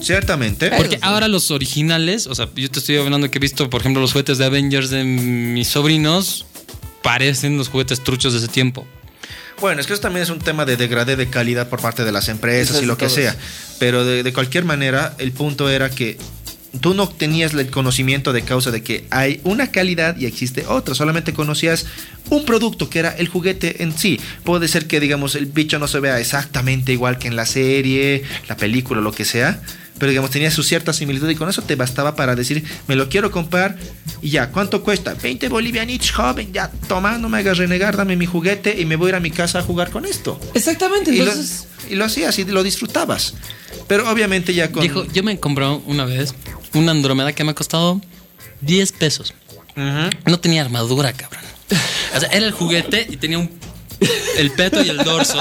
[0.00, 0.70] Ciertamente.
[0.76, 1.02] Porque sí.
[1.02, 4.12] ahora los originales, o sea, yo te estoy hablando que he visto, por ejemplo, los
[4.12, 6.44] juguetes de Avengers de mis sobrinos,
[7.02, 8.86] parecen los juguetes truchos de ese tiempo.
[9.60, 12.12] Bueno, es que eso también es un tema de degradé de calidad por parte de
[12.12, 13.34] las empresas Eso y lo que sea.
[13.78, 16.18] Pero de, de cualquier manera, el punto era que
[16.80, 20.94] tú no tenías el conocimiento de causa de que hay una calidad y existe otra.
[20.94, 21.86] Solamente conocías
[22.30, 24.20] un producto que era el juguete en sí.
[24.44, 28.22] Puede ser que, digamos, el bicho no se vea exactamente igual que en la serie,
[28.48, 29.60] la película, lo que sea.
[29.98, 33.08] Pero, digamos, tenía su cierta similitud y con eso te bastaba para decir, me lo
[33.08, 33.76] quiero comprar
[34.20, 35.14] y ya, ¿cuánto cuesta?
[35.14, 39.06] 20 bolivianitos, joven, ya, toma, no me hagas renegar, dame mi juguete y me voy
[39.06, 40.38] a ir a mi casa a jugar con esto.
[40.52, 41.66] Exactamente, Y lo, entonces.
[41.88, 43.34] y lo hacías y lo disfrutabas.
[43.88, 44.82] Pero obviamente ya con...
[44.82, 46.34] Viejo, yo me compré una vez
[46.78, 48.00] una Andrómeda que me ha costado
[48.60, 49.34] 10 pesos.
[50.24, 51.42] No tenía armadura, cabrón.
[52.14, 53.50] O sea, era el juguete y tenía un,
[54.38, 55.38] el peto y el dorso.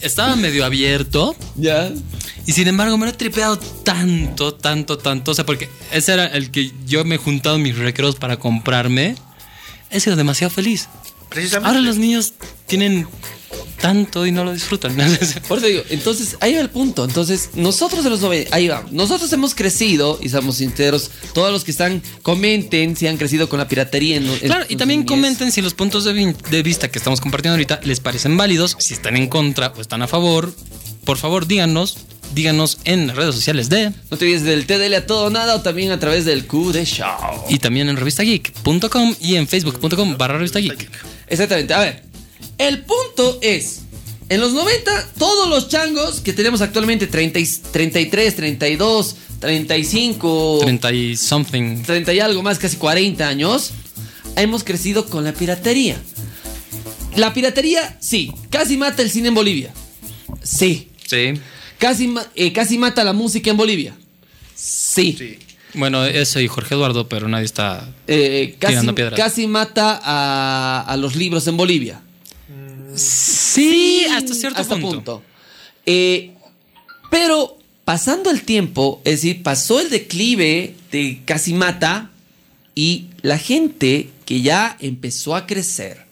[0.00, 1.90] Estaba medio abierto Ya.
[2.46, 5.30] y sin embargo me lo he tripeado tanto, tanto, tanto.
[5.30, 9.14] O sea, porque ese era el que yo me he juntado mis recreos para comprarme.
[9.90, 10.88] He sido demasiado feliz.
[11.30, 11.68] Precisamente.
[11.68, 12.34] Ahora los niños
[12.66, 13.06] tienen
[13.80, 14.94] tanto y no lo disfrutan.
[15.48, 17.04] Por eso digo, entonces ahí va el punto.
[17.04, 18.84] Entonces, nosotros de los 90, ahí va.
[18.90, 23.58] Nosotros hemos crecido, y somos sinceros, todos los que están, comenten si han crecido con
[23.58, 24.16] la piratería.
[24.16, 27.20] En, en Claro, y también comenten si los puntos de, vi- de vista que estamos
[27.20, 30.52] compartiendo ahorita les parecen válidos, si están en contra o están a favor.
[31.04, 31.98] Por favor, díganos,
[32.34, 35.60] díganos en las redes sociales de No te olvides del TDL a todo nada o
[35.60, 37.06] también a través del Q de Show.
[37.50, 40.88] y también en revistageek.com y en facebook.com barra revista geek.
[41.28, 41.74] Exactamente.
[41.74, 42.02] A ver,
[42.58, 43.80] el punto es,
[44.28, 50.92] en los 90, todos los changos que tenemos actualmente, 30 y- 33, 32, 35, 30
[50.92, 51.82] y something.
[51.82, 53.70] 30 y algo más, casi 40 años,
[54.36, 55.96] hemos crecido con la piratería.
[57.16, 59.72] La piratería, sí, casi mata el cine en Bolivia.
[60.42, 60.90] Sí.
[61.06, 61.34] Sí.
[61.78, 63.94] Casi, eh, casi mata la música en Bolivia.
[64.54, 65.14] Sí.
[65.18, 65.38] Sí.
[65.74, 67.88] Bueno, eso y Jorge Eduardo, pero nadie está.
[68.06, 69.18] Eh, casi, Tirando piedras.
[69.18, 72.00] casi mata a, a los libros en Bolivia.
[72.96, 75.22] Sí, hasta cierto hasta punto.
[75.86, 76.32] Eh,
[77.10, 82.10] pero pasando el tiempo, es decir, pasó el declive de casi mata
[82.74, 86.04] y la gente que ya empezó a crecer,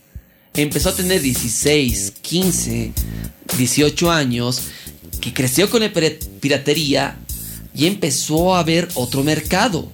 [0.55, 2.93] empezó a tener 16, 15,
[3.57, 4.63] 18 años,
[5.21, 7.17] que creció con la pira- piratería
[7.75, 9.91] y empezó a ver otro mercado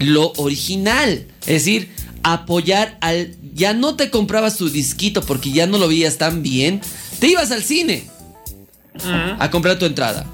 [0.00, 1.26] lo original.
[1.42, 1.90] Es decir,
[2.22, 3.36] apoyar al.
[3.54, 6.80] Ya no te comprabas tu disquito porque ya no lo veías tan bien.
[7.18, 8.04] Te ibas al cine
[9.38, 10.26] a comprar tu entrada.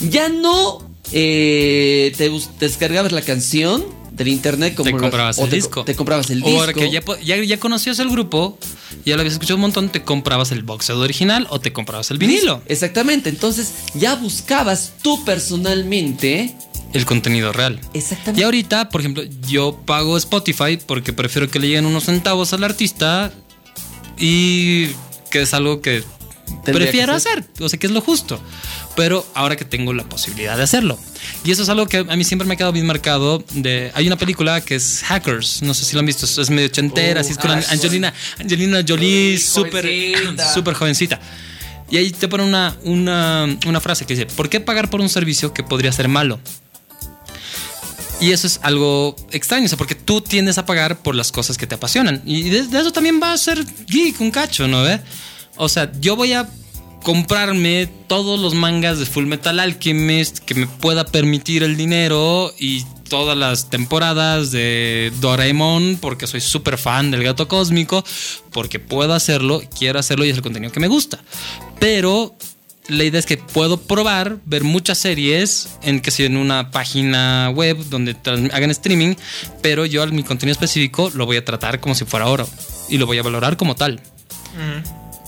[0.00, 5.56] Ya no eh, te descargabas la canción del internet como te comprabas o el te,
[5.56, 5.84] disco.
[5.84, 6.60] Te comprabas el O disco.
[6.60, 8.58] ahora que ya, ya, ya conocías el grupo,
[9.04, 12.10] ya lo habías escuchado un montón, te comprabas el box set original o te comprabas
[12.10, 12.62] el vinilo.
[12.66, 13.30] Exactamente.
[13.30, 16.54] Entonces ya buscabas tú personalmente.
[16.92, 17.80] El contenido real.
[17.94, 18.40] Exactamente.
[18.40, 22.64] Y ahorita, por ejemplo, yo pago Spotify porque prefiero que le lleguen unos centavos al
[22.64, 23.32] artista
[24.18, 24.88] y
[25.30, 26.04] que es algo que
[26.64, 28.40] prefiero que hacer, o sea, que es lo justo.
[28.94, 30.98] Pero ahora que tengo la posibilidad de hacerlo.
[31.44, 33.42] Y eso es algo que a mí siempre me ha quedado bien marcado.
[33.52, 36.66] De, hay una película que es Hackers, no sé si lo han visto, es medio
[36.66, 40.74] ochentera, así es con ah, Angelina, Angelina Jolie, súper jovencita.
[40.74, 41.20] jovencita.
[41.90, 45.08] Y ahí te pone una, una, una frase que dice, ¿por qué pagar por un
[45.08, 46.38] servicio que podría ser malo?
[48.22, 51.58] Y eso es algo extraño, o sea, porque tú tiendes a pagar por las cosas
[51.58, 52.22] que te apasionan.
[52.24, 55.00] Y de, eso también va a ser geek, un cacho, ¿no ve?
[55.56, 56.48] O sea, yo voy a
[57.02, 62.84] comprarme todos los mangas de Full Metal Alchemist que me pueda permitir el dinero y
[63.08, 68.04] todas las temporadas de Doraemon porque soy súper fan del gato cósmico,
[68.52, 71.18] porque puedo hacerlo, quiero hacerlo y es el contenido que me gusta.
[71.80, 72.36] Pero
[72.88, 77.50] la idea es que puedo probar, ver muchas series en que sea en una página
[77.54, 78.16] web donde
[78.52, 79.14] hagan streaming,
[79.60, 82.48] pero yo mi contenido específico lo voy a tratar como si fuera oro
[82.88, 84.00] y lo voy a valorar como tal.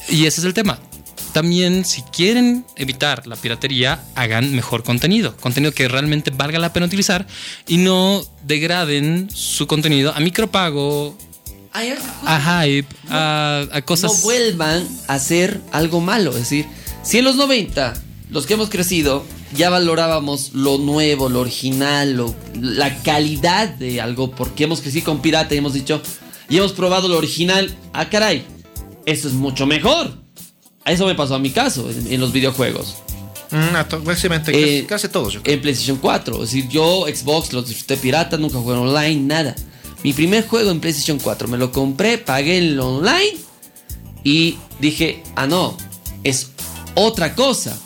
[0.09, 0.79] Y ese es el tema.
[1.33, 5.37] También, si quieren evitar la piratería, hagan mejor contenido.
[5.37, 7.27] Contenido que realmente valga la pena utilizar
[7.67, 11.19] y no degraden su contenido a micropago,
[11.73, 14.12] a hype, a, a cosas.
[14.12, 16.31] no vuelvan a hacer algo malo.
[16.33, 16.67] Es decir,
[17.05, 17.95] si en los 90,
[18.31, 19.25] los que hemos crecido,
[19.57, 25.21] ya valorábamos lo nuevo, lo original, lo- la calidad de algo, porque hemos crecido con
[25.21, 26.01] pirata y hemos dicho,
[26.49, 28.45] y hemos probado lo original, ah caray,
[29.07, 30.23] eso es mucho mejor.
[30.87, 32.97] Eso me pasó a mi caso en, en los videojuegos.
[33.51, 35.33] Mm, a to- básicamente Eh, casi, casi todos.
[35.35, 35.55] yo creo.
[35.55, 36.43] En PlayStation 4.
[36.43, 39.55] Es decir, yo Xbox lo disfruté pirata, nunca jugué online, nada.
[40.03, 43.37] Mi primer juego en PlayStation 4 me lo compré, pagué el online
[44.25, 45.77] y dije, ah, no,
[46.23, 46.51] es
[46.95, 47.79] otra cosa.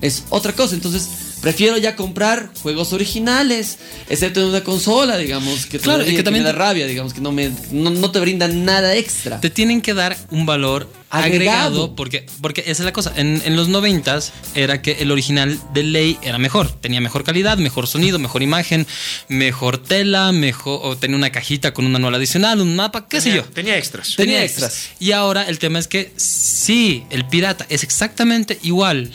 [0.00, 0.74] Es otra cosa.
[0.74, 1.08] Entonces,
[1.40, 6.52] prefiero ya comprar juegos originales, excepto en una consola, digamos, que, Claro, que también me
[6.52, 9.40] da rabia, digamos, que no, me, no, no te brindan nada extra.
[9.40, 11.34] te tienen que dar un valor Agregado.
[11.34, 13.14] agregado, porque, porque esa es la cosa.
[13.16, 16.70] En, en los noventas era que el original de ley era mejor.
[16.70, 18.86] Tenía mejor calidad, mejor sonido, mejor imagen,
[19.28, 23.34] mejor tela, mejor, o tenía una cajita con un manual adicional, un mapa, qué sé
[23.34, 23.42] yo.
[23.44, 24.16] Tenía extras.
[24.16, 24.90] Tenía extras.
[25.00, 29.10] Y ahora el tema es que sí, el pirata es exactamente igual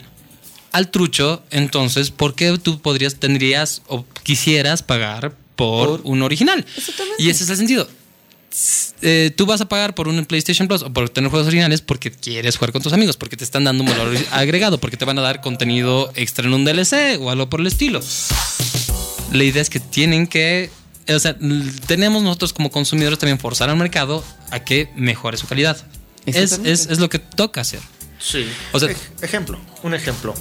[0.73, 6.65] al trucho, entonces, ¿por qué tú podrías, tendrías o quisieras pagar por, Por- un original?
[6.75, 7.23] Exactamente.
[7.23, 7.87] Y ese es el sentido.
[9.01, 12.11] Eh, tú vas a pagar por un PlayStation Plus o por tener juegos originales porque
[12.11, 15.17] quieres jugar con tus amigos, porque te están dando un valor agregado, porque te van
[15.17, 17.99] a dar contenido extra en un DLC o algo por el estilo.
[19.31, 20.69] La idea es que tienen que,
[21.07, 21.35] o sea,
[21.87, 25.77] tenemos nosotros como consumidores también forzar al mercado a que mejore su calidad.
[26.27, 27.79] Es, es, es lo que toca hacer.
[28.19, 28.45] Sí.
[28.71, 30.33] O sea- Ej- ejemplo, un ejemplo.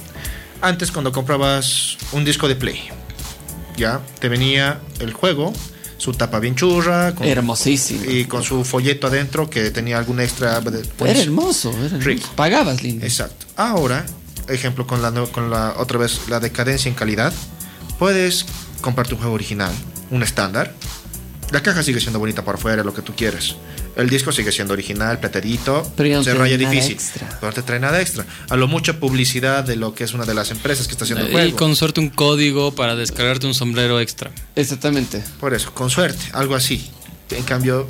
[0.63, 2.79] Antes cuando comprabas un disco de Play,
[3.75, 5.51] ya te venía el juego,
[5.97, 8.09] su tapa bien churra, con- Hermosísimo.
[8.09, 10.61] y con su folleto adentro que tenía algún extra.
[10.61, 12.05] de- Era pues, hermoso, era hermoso.
[12.05, 12.29] Rico.
[12.37, 13.05] Pagabas, lindo.
[13.05, 13.45] Exacto.
[13.57, 14.05] Ahora,
[14.47, 17.33] ejemplo con la, con la otra vez la decadencia en calidad,
[17.99, 18.45] puedes
[18.79, 19.73] comprarte un juego original,
[20.11, 20.73] un estándar.
[21.53, 23.55] La caja sigue siendo bonita por fuera, lo que tú quieres.
[23.95, 26.93] El disco sigue siendo original, platadito, Pero ya no se trae raya nada difícil.
[26.93, 27.29] extra.
[27.29, 28.25] Pero no te trae nada extra.
[28.49, 31.25] A lo mucho publicidad de lo que es una de las empresas que está haciendo
[31.25, 31.55] el Y juego.
[31.57, 34.31] con suerte un código para descargarte un sombrero extra.
[34.55, 35.23] Exactamente.
[35.39, 36.89] Por eso, con suerte, algo así.
[37.29, 37.87] En cambio,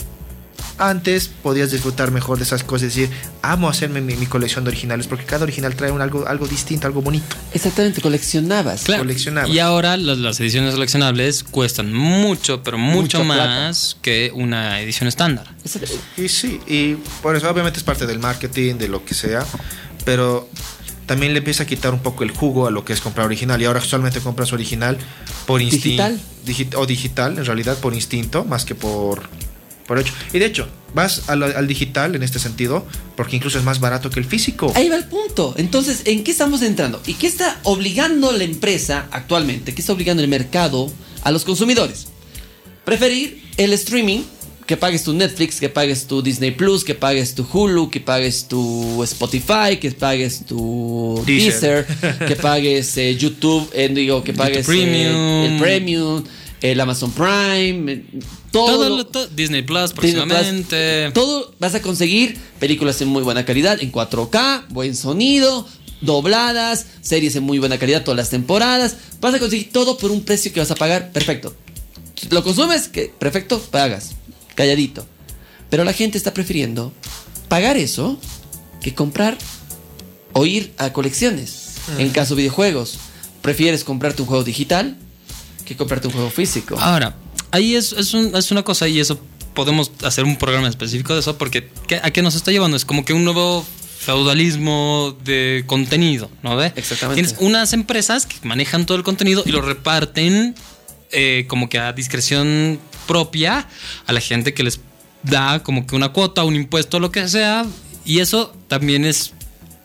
[0.89, 4.69] antes podías disfrutar mejor de esas cosas y decir, amo hacerme mi, mi colección de
[4.69, 7.35] originales, porque cada original trae un algo, algo distinto, algo bonito.
[7.53, 8.83] Exactamente, coleccionabas.
[8.83, 9.03] Claro.
[9.03, 9.53] Coleccionables.
[9.53, 13.45] Y ahora las, las ediciones coleccionables cuestan mucho, pero mucho Mucha plata.
[13.47, 15.47] más que una edición estándar.
[15.63, 15.91] Exacto.
[16.17, 19.45] Y sí, y por eso obviamente es parte del marketing, de lo que sea,
[20.05, 20.49] pero
[21.05, 23.61] también le empieza a quitar un poco el jugo a lo que es comprar original.
[23.61, 24.97] Y ahora solamente compras original
[25.45, 26.03] por instinto.
[26.45, 26.81] Digital.
[26.81, 29.23] o digital, en realidad, por instinto, más que por,
[29.87, 30.13] por hecho.
[30.33, 34.09] Y de hecho, vas al, al digital en este sentido, porque incluso es más barato
[34.09, 34.71] que el físico.
[34.75, 35.53] Ahí va el punto.
[35.57, 37.01] Entonces, ¿en qué estamos entrando?
[37.05, 39.73] ¿Y qué está obligando la empresa actualmente?
[39.73, 40.91] ¿Qué está obligando el mercado
[41.23, 42.07] a los consumidores?
[42.85, 44.21] Preferir el streaming,
[44.65, 48.47] que pagues tu Netflix, que pagues tu Disney Plus, que pagues tu Hulu, que pagues
[48.47, 51.85] tu Spotify, que pagues tu Deezer.
[51.85, 55.43] Deezer, que pagues eh, YouTube, eh, digo, que pagues eh, Premium.
[55.43, 56.23] el Premium,
[56.63, 58.05] el Amazon Prime, eh,
[58.51, 61.11] todo, Todo, lo- lo- to- Disney Plus Disney Plus, próximamente.
[61.13, 65.67] Todo vas a conseguir películas en muy buena calidad, en 4K, buen sonido,
[66.01, 68.95] dobladas, series en muy buena calidad todas las temporadas.
[69.19, 71.11] Vas a conseguir todo por un precio que vas a pagar.
[71.11, 71.53] Perfecto.
[72.29, 74.11] Lo consumes, que perfecto, pagas.
[74.55, 75.05] Calladito.
[75.69, 76.93] Pero la gente está prefiriendo
[77.49, 78.17] pagar eso
[78.81, 79.37] que comprar
[80.31, 81.73] o ir a colecciones.
[81.97, 82.97] En caso de videojuegos,
[83.41, 84.97] prefieres comprarte un juego digital
[85.65, 86.75] que comprarte un juego físico.
[86.79, 87.15] Ahora,
[87.51, 89.19] ahí es, es, un- es una cosa y eso
[89.53, 92.75] podemos hacer un programa específico de eso porque ¿qué- ¿a qué nos está llevando?
[92.77, 93.65] Es como que un nuevo
[93.99, 96.71] feudalismo de contenido, ¿no ve?
[96.75, 97.21] Exactamente.
[97.21, 100.55] Tienes unas empresas que manejan todo el contenido y lo reparten
[101.11, 103.67] eh, como que a discreción propia
[104.07, 104.79] a la gente que les
[105.23, 107.65] da como que una cuota, un impuesto, lo que sea.
[108.05, 109.33] Y eso también es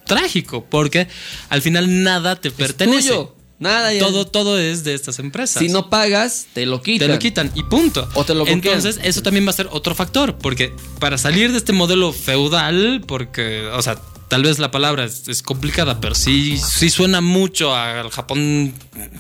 [0.06, 1.08] trágico porque
[1.48, 3.08] al final nada te pertenece.
[3.10, 3.34] tuyo.
[3.58, 5.60] Nada ya- Todo, todo es de estas empresas.
[5.60, 7.08] Si no pagas, te lo quitan.
[7.08, 8.08] Te lo quitan y punto.
[8.14, 8.58] O te lo bloquean.
[8.58, 13.02] Entonces, eso también va a ser otro factor, porque para salir de este modelo feudal,
[13.06, 17.74] porque, o sea, tal vez la palabra es, es complicada, pero sí, sí suena mucho
[17.74, 18.74] al Japón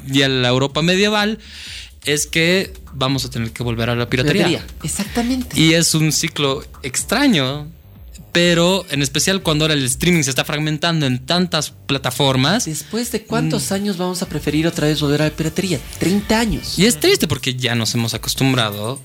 [0.08, 1.38] y a la Europa medieval,
[2.04, 4.46] es que vamos a tener que volver a la piratería.
[4.46, 4.74] Piratería.
[4.84, 5.60] Exactamente.
[5.60, 7.66] Y es un ciclo extraño,
[8.32, 12.64] pero en especial cuando ahora el streaming se está fragmentando en tantas plataformas.
[12.66, 13.24] Después de Mm.
[13.26, 15.80] cuántos años vamos a preferir otra vez volver a la piratería?
[15.98, 16.78] 30 años.
[16.78, 19.00] Y es triste porque ya nos hemos acostumbrado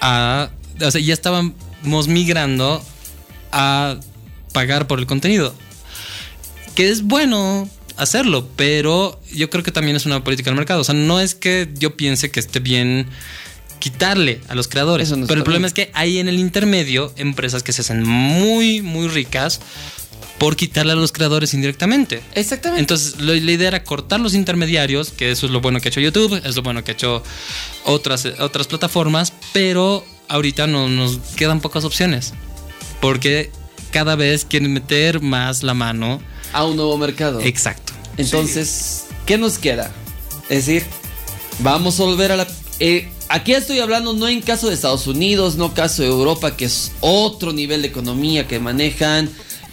[0.00, 0.50] a.
[0.80, 2.82] O sea, ya estábamos migrando
[3.52, 3.96] a
[4.52, 5.54] pagar por el contenido.
[6.74, 10.80] Que es bueno hacerlo, pero yo creo que también es una política del mercado.
[10.80, 13.06] O sea, no es que yo piense que esté bien
[13.82, 15.10] quitarle a los creadores.
[15.10, 15.66] No pero el problema bien.
[15.66, 19.60] es que hay en el intermedio empresas que se hacen muy, muy ricas
[20.38, 22.22] por quitarle a los creadores indirectamente.
[22.34, 22.80] Exactamente.
[22.80, 25.90] Entonces, lo- la idea era cortar los intermediarios, que eso es lo bueno que ha
[25.90, 27.22] hecho YouTube, es lo bueno que ha hecho
[27.84, 32.34] otras, otras plataformas, pero ahorita no, nos quedan pocas opciones.
[33.00, 33.50] Porque
[33.90, 36.20] cada vez quieren meter más la mano.
[36.52, 37.40] a un nuevo mercado.
[37.40, 37.92] Exacto.
[38.16, 39.90] Entonces, ¿qué nos queda?
[40.48, 40.84] Es decir,
[41.60, 42.46] vamos a volver a la...
[42.80, 46.66] eh, aquí estoy hablando no en caso de Estados Unidos, no caso de Europa, que
[46.66, 49.30] es otro nivel de economía que manejan,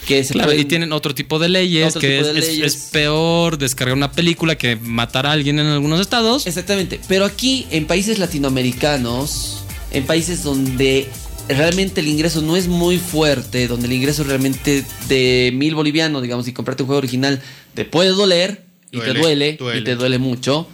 [0.07, 2.47] que se Claro, pueden- y tienen otro tipo de leyes, Otro que es, de es-
[2.47, 2.73] leyes.
[2.75, 6.47] es peor descargar una película que matar a alguien en algunos estados.
[6.47, 9.57] Exactamente, pero aquí en países latinoamericanos,
[9.91, 11.07] en países donde
[11.47, 16.47] realmente el ingreso no es muy fuerte, donde el ingreso realmente de mil bolivianos, digamos,
[16.47, 17.41] y comprarte un juego original
[17.73, 19.79] te puede doler, y Duele, te duele, duele.
[19.79, 20.67] y te duele mucho.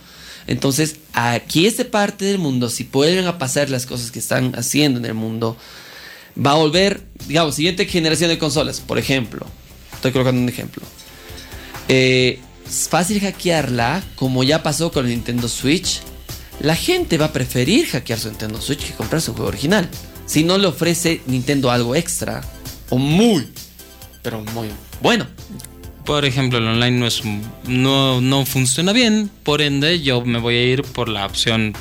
[0.48, 5.00] Entonces, aquí esta parte del mundo, si vuelven a pasar las cosas que están haciendo
[5.00, 5.58] en el mundo,
[6.44, 9.46] va a volver, digamos, siguiente generación de consolas, por ejemplo.
[9.94, 10.84] Estoy colocando un ejemplo.
[11.88, 16.02] Eh, es fácil hackearla, como ya pasó con el Nintendo Switch.
[16.60, 19.90] La gente va a preferir hackear su Nintendo Switch que comprarse un juego original.
[20.26, 22.42] Si no le ofrece Nintendo algo extra.
[22.90, 23.48] O muy,
[24.22, 24.70] pero muy
[25.02, 25.28] bueno.
[26.06, 27.22] Por ejemplo, el online no es
[27.68, 31.74] no, no funciona bien, por ende yo me voy a ir por la opción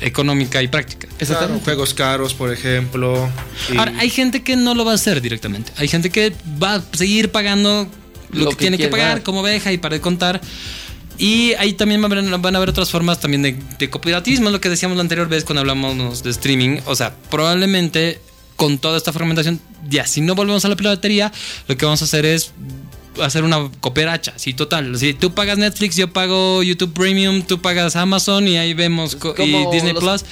[0.00, 1.08] económica y práctica.
[1.18, 3.28] Claro, juegos caros, por ejemplo.
[3.72, 5.72] y- Ahora, hay gente que no lo va a hacer directamente.
[5.76, 7.88] Hay gente que va a seguir pagando
[8.32, 9.22] lo, Lo que, que tiene que pagar pagar.
[9.22, 10.40] como oveja y para de contar.
[11.18, 14.50] Y ahí también van a haber, van a haber otras formas también de, de cooperativismo,
[14.50, 16.78] lo que decíamos la anterior vez cuando hablamos de streaming.
[16.86, 18.18] O sea, probablemente
[18.56, 21.30] con toda esta fragmentación, ya si no volvemos a la piratería,
[21.68, 22.52] lo que vamos a hacer es
[23.20, 24.96] hacer una cooperacha, sí, total.
[24.98, 29.66] Si tú pagas Netflix, yo pago YouTube Premium, tú pagas Amazon y ahí vemos y
[29.72, 30.24] Disney los- Plus.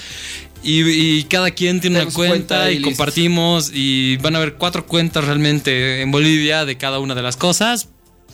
[0.62, 4.84] Y, y cada quien tiene una cuenta cuenta y compartimos y van a haber cuatro
[4.86, 7.88] cuentas realmente en Bolivia de cada una de las cosas,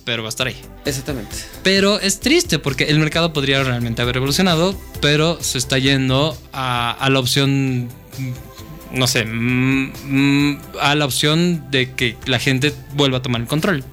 [0.05, 0.57] pero va a estar ahí.
[0.85, 1.37] Exactamente.
[1.63, 6.91] Pero es triste porque el mercado podría realmente haber evolucionado, pero se está yendo a,
[6.91, 7.85] a la opción,
[8.19, 13.41] mm, no sé, mm, mm, a la opción de que la gente vuelva a tomar
[13.41, 13.85] el control.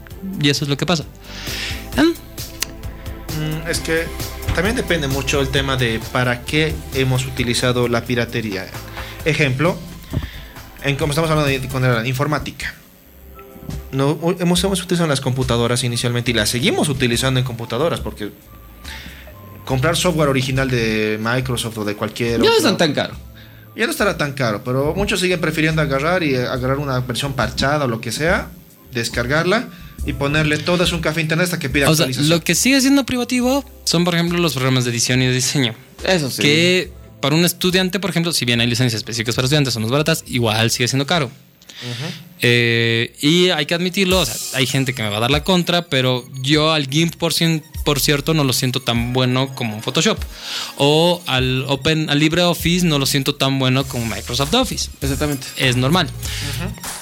[0.41, 1.05] Y eso es lo que pasa.
[1.97, 2.03] Ah,
[3.39, 4.05] Mm, Es que
[4.53, 8.67] también depende mucho el tema de para qué hemos utilizado la piratería.
[9.25, 9.75] Ejemplo,
[10.83, 12.75] en como estamos hablando de cuando era la informática.
[13.91, 18.29] No, hemos, hemos utilizado las computadoras inicialmente y las seguimos utilizando en computadoras porque
[19.65, 23.15] comprar software original de Microsoft o de cualquier Ya no están tan caro.
[23.75, 27.33] ya no estará tan caro, pero muchos siguen prefiriendo agarrar y eh, agarrar una versión
[27.33, 28.49] parchada o lo que sea,
[28.91, 29.69] descargarla
[30.05, 32.79] y ponerle todo es un café internet hasta que pida o sea, lo que sigue
[32.81, 35.75] siendo privativo son, por ejemplo, los programas de edición y de diseño.
[36.05, 36.41] Eso sí.
[36.41, 36.91] que
[37.21, 40.23] para un estudiante, por ejemplo, si bien hay licencias específicas para estudiantes, son más baratas,
[40.27, 41.31] igual sigue siendo caro.
[42.41, 45.43] Eh, y hay que admitirlo, o sea, hay gente que me va a dar la
[45.43, 49.81] contra, pero yo al GIMP, por, cien- por cierto, no lo siento tan bueno como
[49.81, 50.17] Photoshop.
[50.77, 54.89] O al Open, al LibreOffice no lo siento tan bueno como Microsoft Office.
[55.01, 55.47] Exactamente.
[55.57, 56.09] Es normal.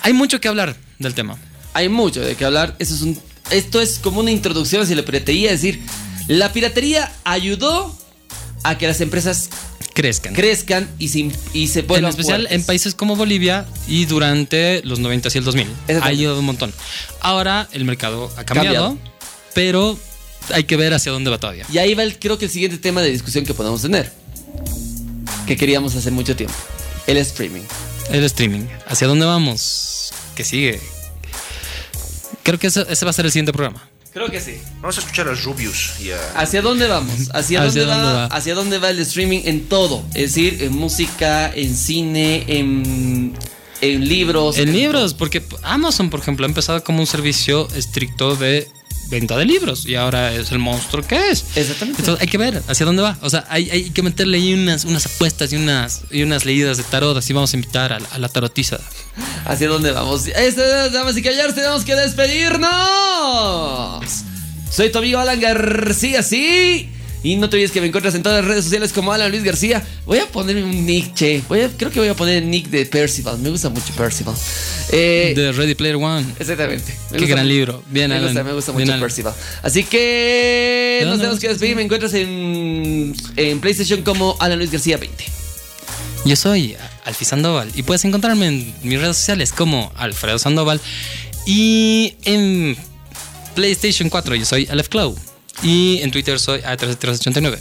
[0.03, 1.37] Hay mucho que hablar del tema.
[1.73, 2.75] Hay mucho de qué hablar.
[2.79, 3.19] Eso es un
[3.51, 5.81] esto es como una introducción hacia la piratería, es decir,
[6.27, 7.93] la piratería ayudó
[8.63, 9.49] a que las empresas
[9.93, 10.33] Crezcan.
[10.33, 12.55] crezcan y se, y se en vuelvan especial fuertes.
[12.61, 15.67] en países como Bolivia y durante los 90 y el 2000.
[16.01, 16.73] Ha ayudado un montón.
[17.19, 18.97] Ahora el mercado ha cambiado, Cambiado.
[19.53, 19.99] pero
[20.53, 21.65] hay que ver hacia dónde va todavía.
[21.73, 24.13] Y ahí va, el, creo que el siguiente tema de discusión que podemos tener.
[25.45, 26.55] Que queríamos hace mucho tiempo.
[27.05, 27.63] El streaming.
[28.11, 28.65] El streaming.
[28.87, 30.13] ¿Hacia dónde vamos?
[30.35, 30.79] ¿Qué sigue?
[32.43, 33.87] Creo que ese, ese va a ser el siguiente programa.
[34.13, 34.57] Creo que sí.
[34.81, 36.17] Vamos a escuchar a Rubius y a...
[36.35, 37.29] ¿Hacia dónde vamos?
[37.33, 38.25] ¿Hacia, ¿Hacia dónde, dónde va?
[38.25, 40.03] ¿Hacia dónde va el streaming en todo?
[40.13, 43.33] Es decir, en música, en cine, en,
[43.79, 44.57] en libros.
[44.57, 48.67] En libros, porque Amazon, por ejemplo, ha empezado como un servicio estricto de
[49.11, 51.45] venta de libros y ahora es el monstruo que es.
[51.55, 52.01] Exactamente.
[52.01, 53.17] Entonces hay que ver hacia dónde va.
[53.21, 56.77] O sea, hay, hay que meterle ahí unas, unas apuestas y unas, y unas leídas
[56.77, 57.15] de tarot.
[57.17, 58.79] Así vamos a invitar a, la- a la tarotiza.
[59.45, 60.25] ¿Hacia dónde vamos?
[60.27, 62.71] Este, damas y caballeros, tenemos que despedirnos.
[64.71, 66.89] Soy tu amigo Alan García, sí.
[67.23, 69.43] Y no te olvides que me encuentras en todas las redes sociales como Alan Luis
[69.43, 69.83] García.
[70.07, 71.43] Voy a ponerme un nick, che.
[71.47, 73.37] Voy a- creo que voy a poner el nick de Percival.
[73.37, 74.33] Me gusta mucho Percival.
[74.91, 76.25] Eh, De Ready Player One.
[76.39, 76.93] Exactamente.
[77.11, 77.53] Me Qué gran mucho.
[77.53, 77.83] libro.
[77.91, 78.29] Bien, me Alan.
[78.29, 79.01] gusta, me gusta Bien, mucho Alan.
[79.01, 79.33] Percival.
[79.61, 81.75] Así que ¿De nos tenemos que despedir.
[81.75, 85.23] Me encuentras en, en PlayStation como Alan Luis García 20.
[86.25, 90.79] Yo soy Alfie Sandoval y puedes encontrarme en mis redes sociales como Alfredo Sandoval
[91.45, 92.77] y en
[93.55, 95.15] PlayStation 4 yo soy Aleph Clow
[95.63, 97.59] y en Twitter soy A3389.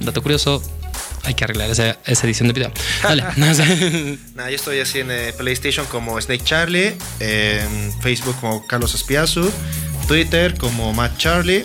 [0.00, 0.62] Dato curioso,
[1.24, 2.72] hay que arreglar esa, esa edición de video.
[3.02, 3.24] Dale.
[3.36, 9.50] Nada, yo estoy así en eh, PlayStation como Snake Charlie, en Facebook como Carlos Espiazu,
[10.06, 11.64] Twitter como Matt Charlie.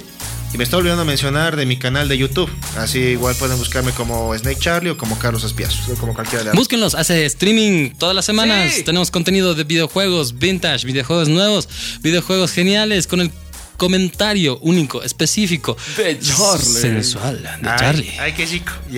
[0.51, 2.49] Y me estoy olvidando mencionar de mi canal de YouTube.
[2.76, 6.61] Así igual pueden buscarme como Snake Charlie o como Carlos Espiazu, como cualquiera de ambos.
[6.61, 8.74] Búsquenlos, hace streaming todas las semanas.
[8.74, 8.84] Sí.
[8.84, 11.70] Tenemos contenido de videojuegos vintage, videojuegos nuevos,
[12.01, 13.32] videojuegos geniales con el
[13.80, 16.63] comentario único, específico, De Charlie.
[16.65, 18.13] sensual de Ay, Charlie.
[18.19, 18.71] Ay, qué chico.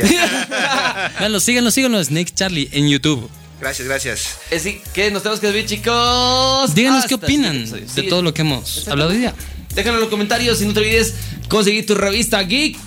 [1.19, 3.29] Véanlo, síganlo, síganlo, Snake Charlie en YouTube.
[3.61, 4.38] gracias, gracias.
[4.53, 6.75] Así que nos tenemos que despedir, chicos.
[6.75, 7.65] Díganos Hasta qué opinan
[7.95, 9.34] de todo lo que hemos hablado hoy día.
[9.73, 11.13] Déjalo en los comentarios y no te olvides
[11.47, 12.77] conseguir tu revista Geek.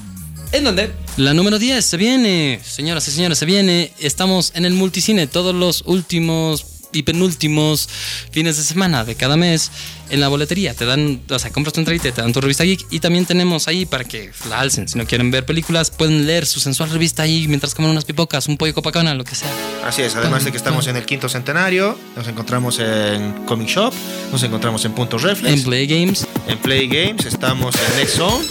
[0.52, 0.90] ¿En dónde?
[1.16, 3.92] La número 10 se viene, señoras y señores, se viene.
[3.98, 6.64] Estamos en el multicine todos los últimos
[6.94, 7.88] y penúltimos
[8.30, 9.70] fines de semana de cada mes
[10.10, 10.74] en la boletería.
[10.74, 13.26] Te dan, o sea, compras tu entradita, y te dan tu revista geek y también
[13.26, 14.88] tenemos ahí para que la alcen.
[14.88, 18.46] Si no quieren ver películas, pueden leer su sensual revista ahí mientras comen unas pipocas,
[18.48, 19.50] un pollo copacabana, lo que sea.
[19.84, 23.92] Así es, además de que estamos en el quinto centenario, nos encontramos en Comic Shop,
[24.32, 28.44] nos encontramos en Punto Reflex, En Play Games, en Play Games, estamos en Next Zone.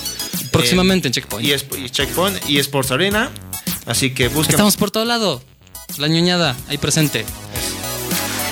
[0.52, 1.48] próximamente en en Checkpoint.
[1.48, 3.32] y, y Checkpoint y Sports Arena.
[3.86, 4.56] Así que busquen.
[4.56, 5.42] Estamos por todo lado.
[5.98, 7.26] La ñoñada ahí presente.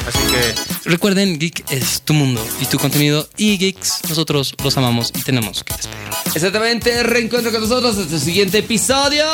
[0.07, 3.29] Así que Recuerden, Geek es tu mundo y tu contenido.
[3.37, 6.35] Y Geeks, nosotros los amamos y tenemos que despedirnos.
[6.35, 9.25] Exactamente, reencuentro con nosotros hasta el siguiente episodio.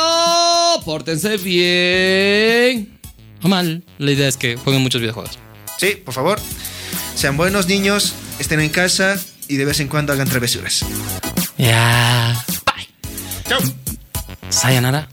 [0.84, 2.98] Pórtense bien.
[3.42, 5.38] O mal, la idea es que jueguen muchos videojuegos.
[5.78, 6.40] sí, por favor,
[7.14, 10.84] sean buenos niños, estén en casa y de vez en cuando hagan travesuras.
[11.56, 12.44] Ya.
[13.48, 13.60] Chao.
[14.50, 15.08] Sayonara.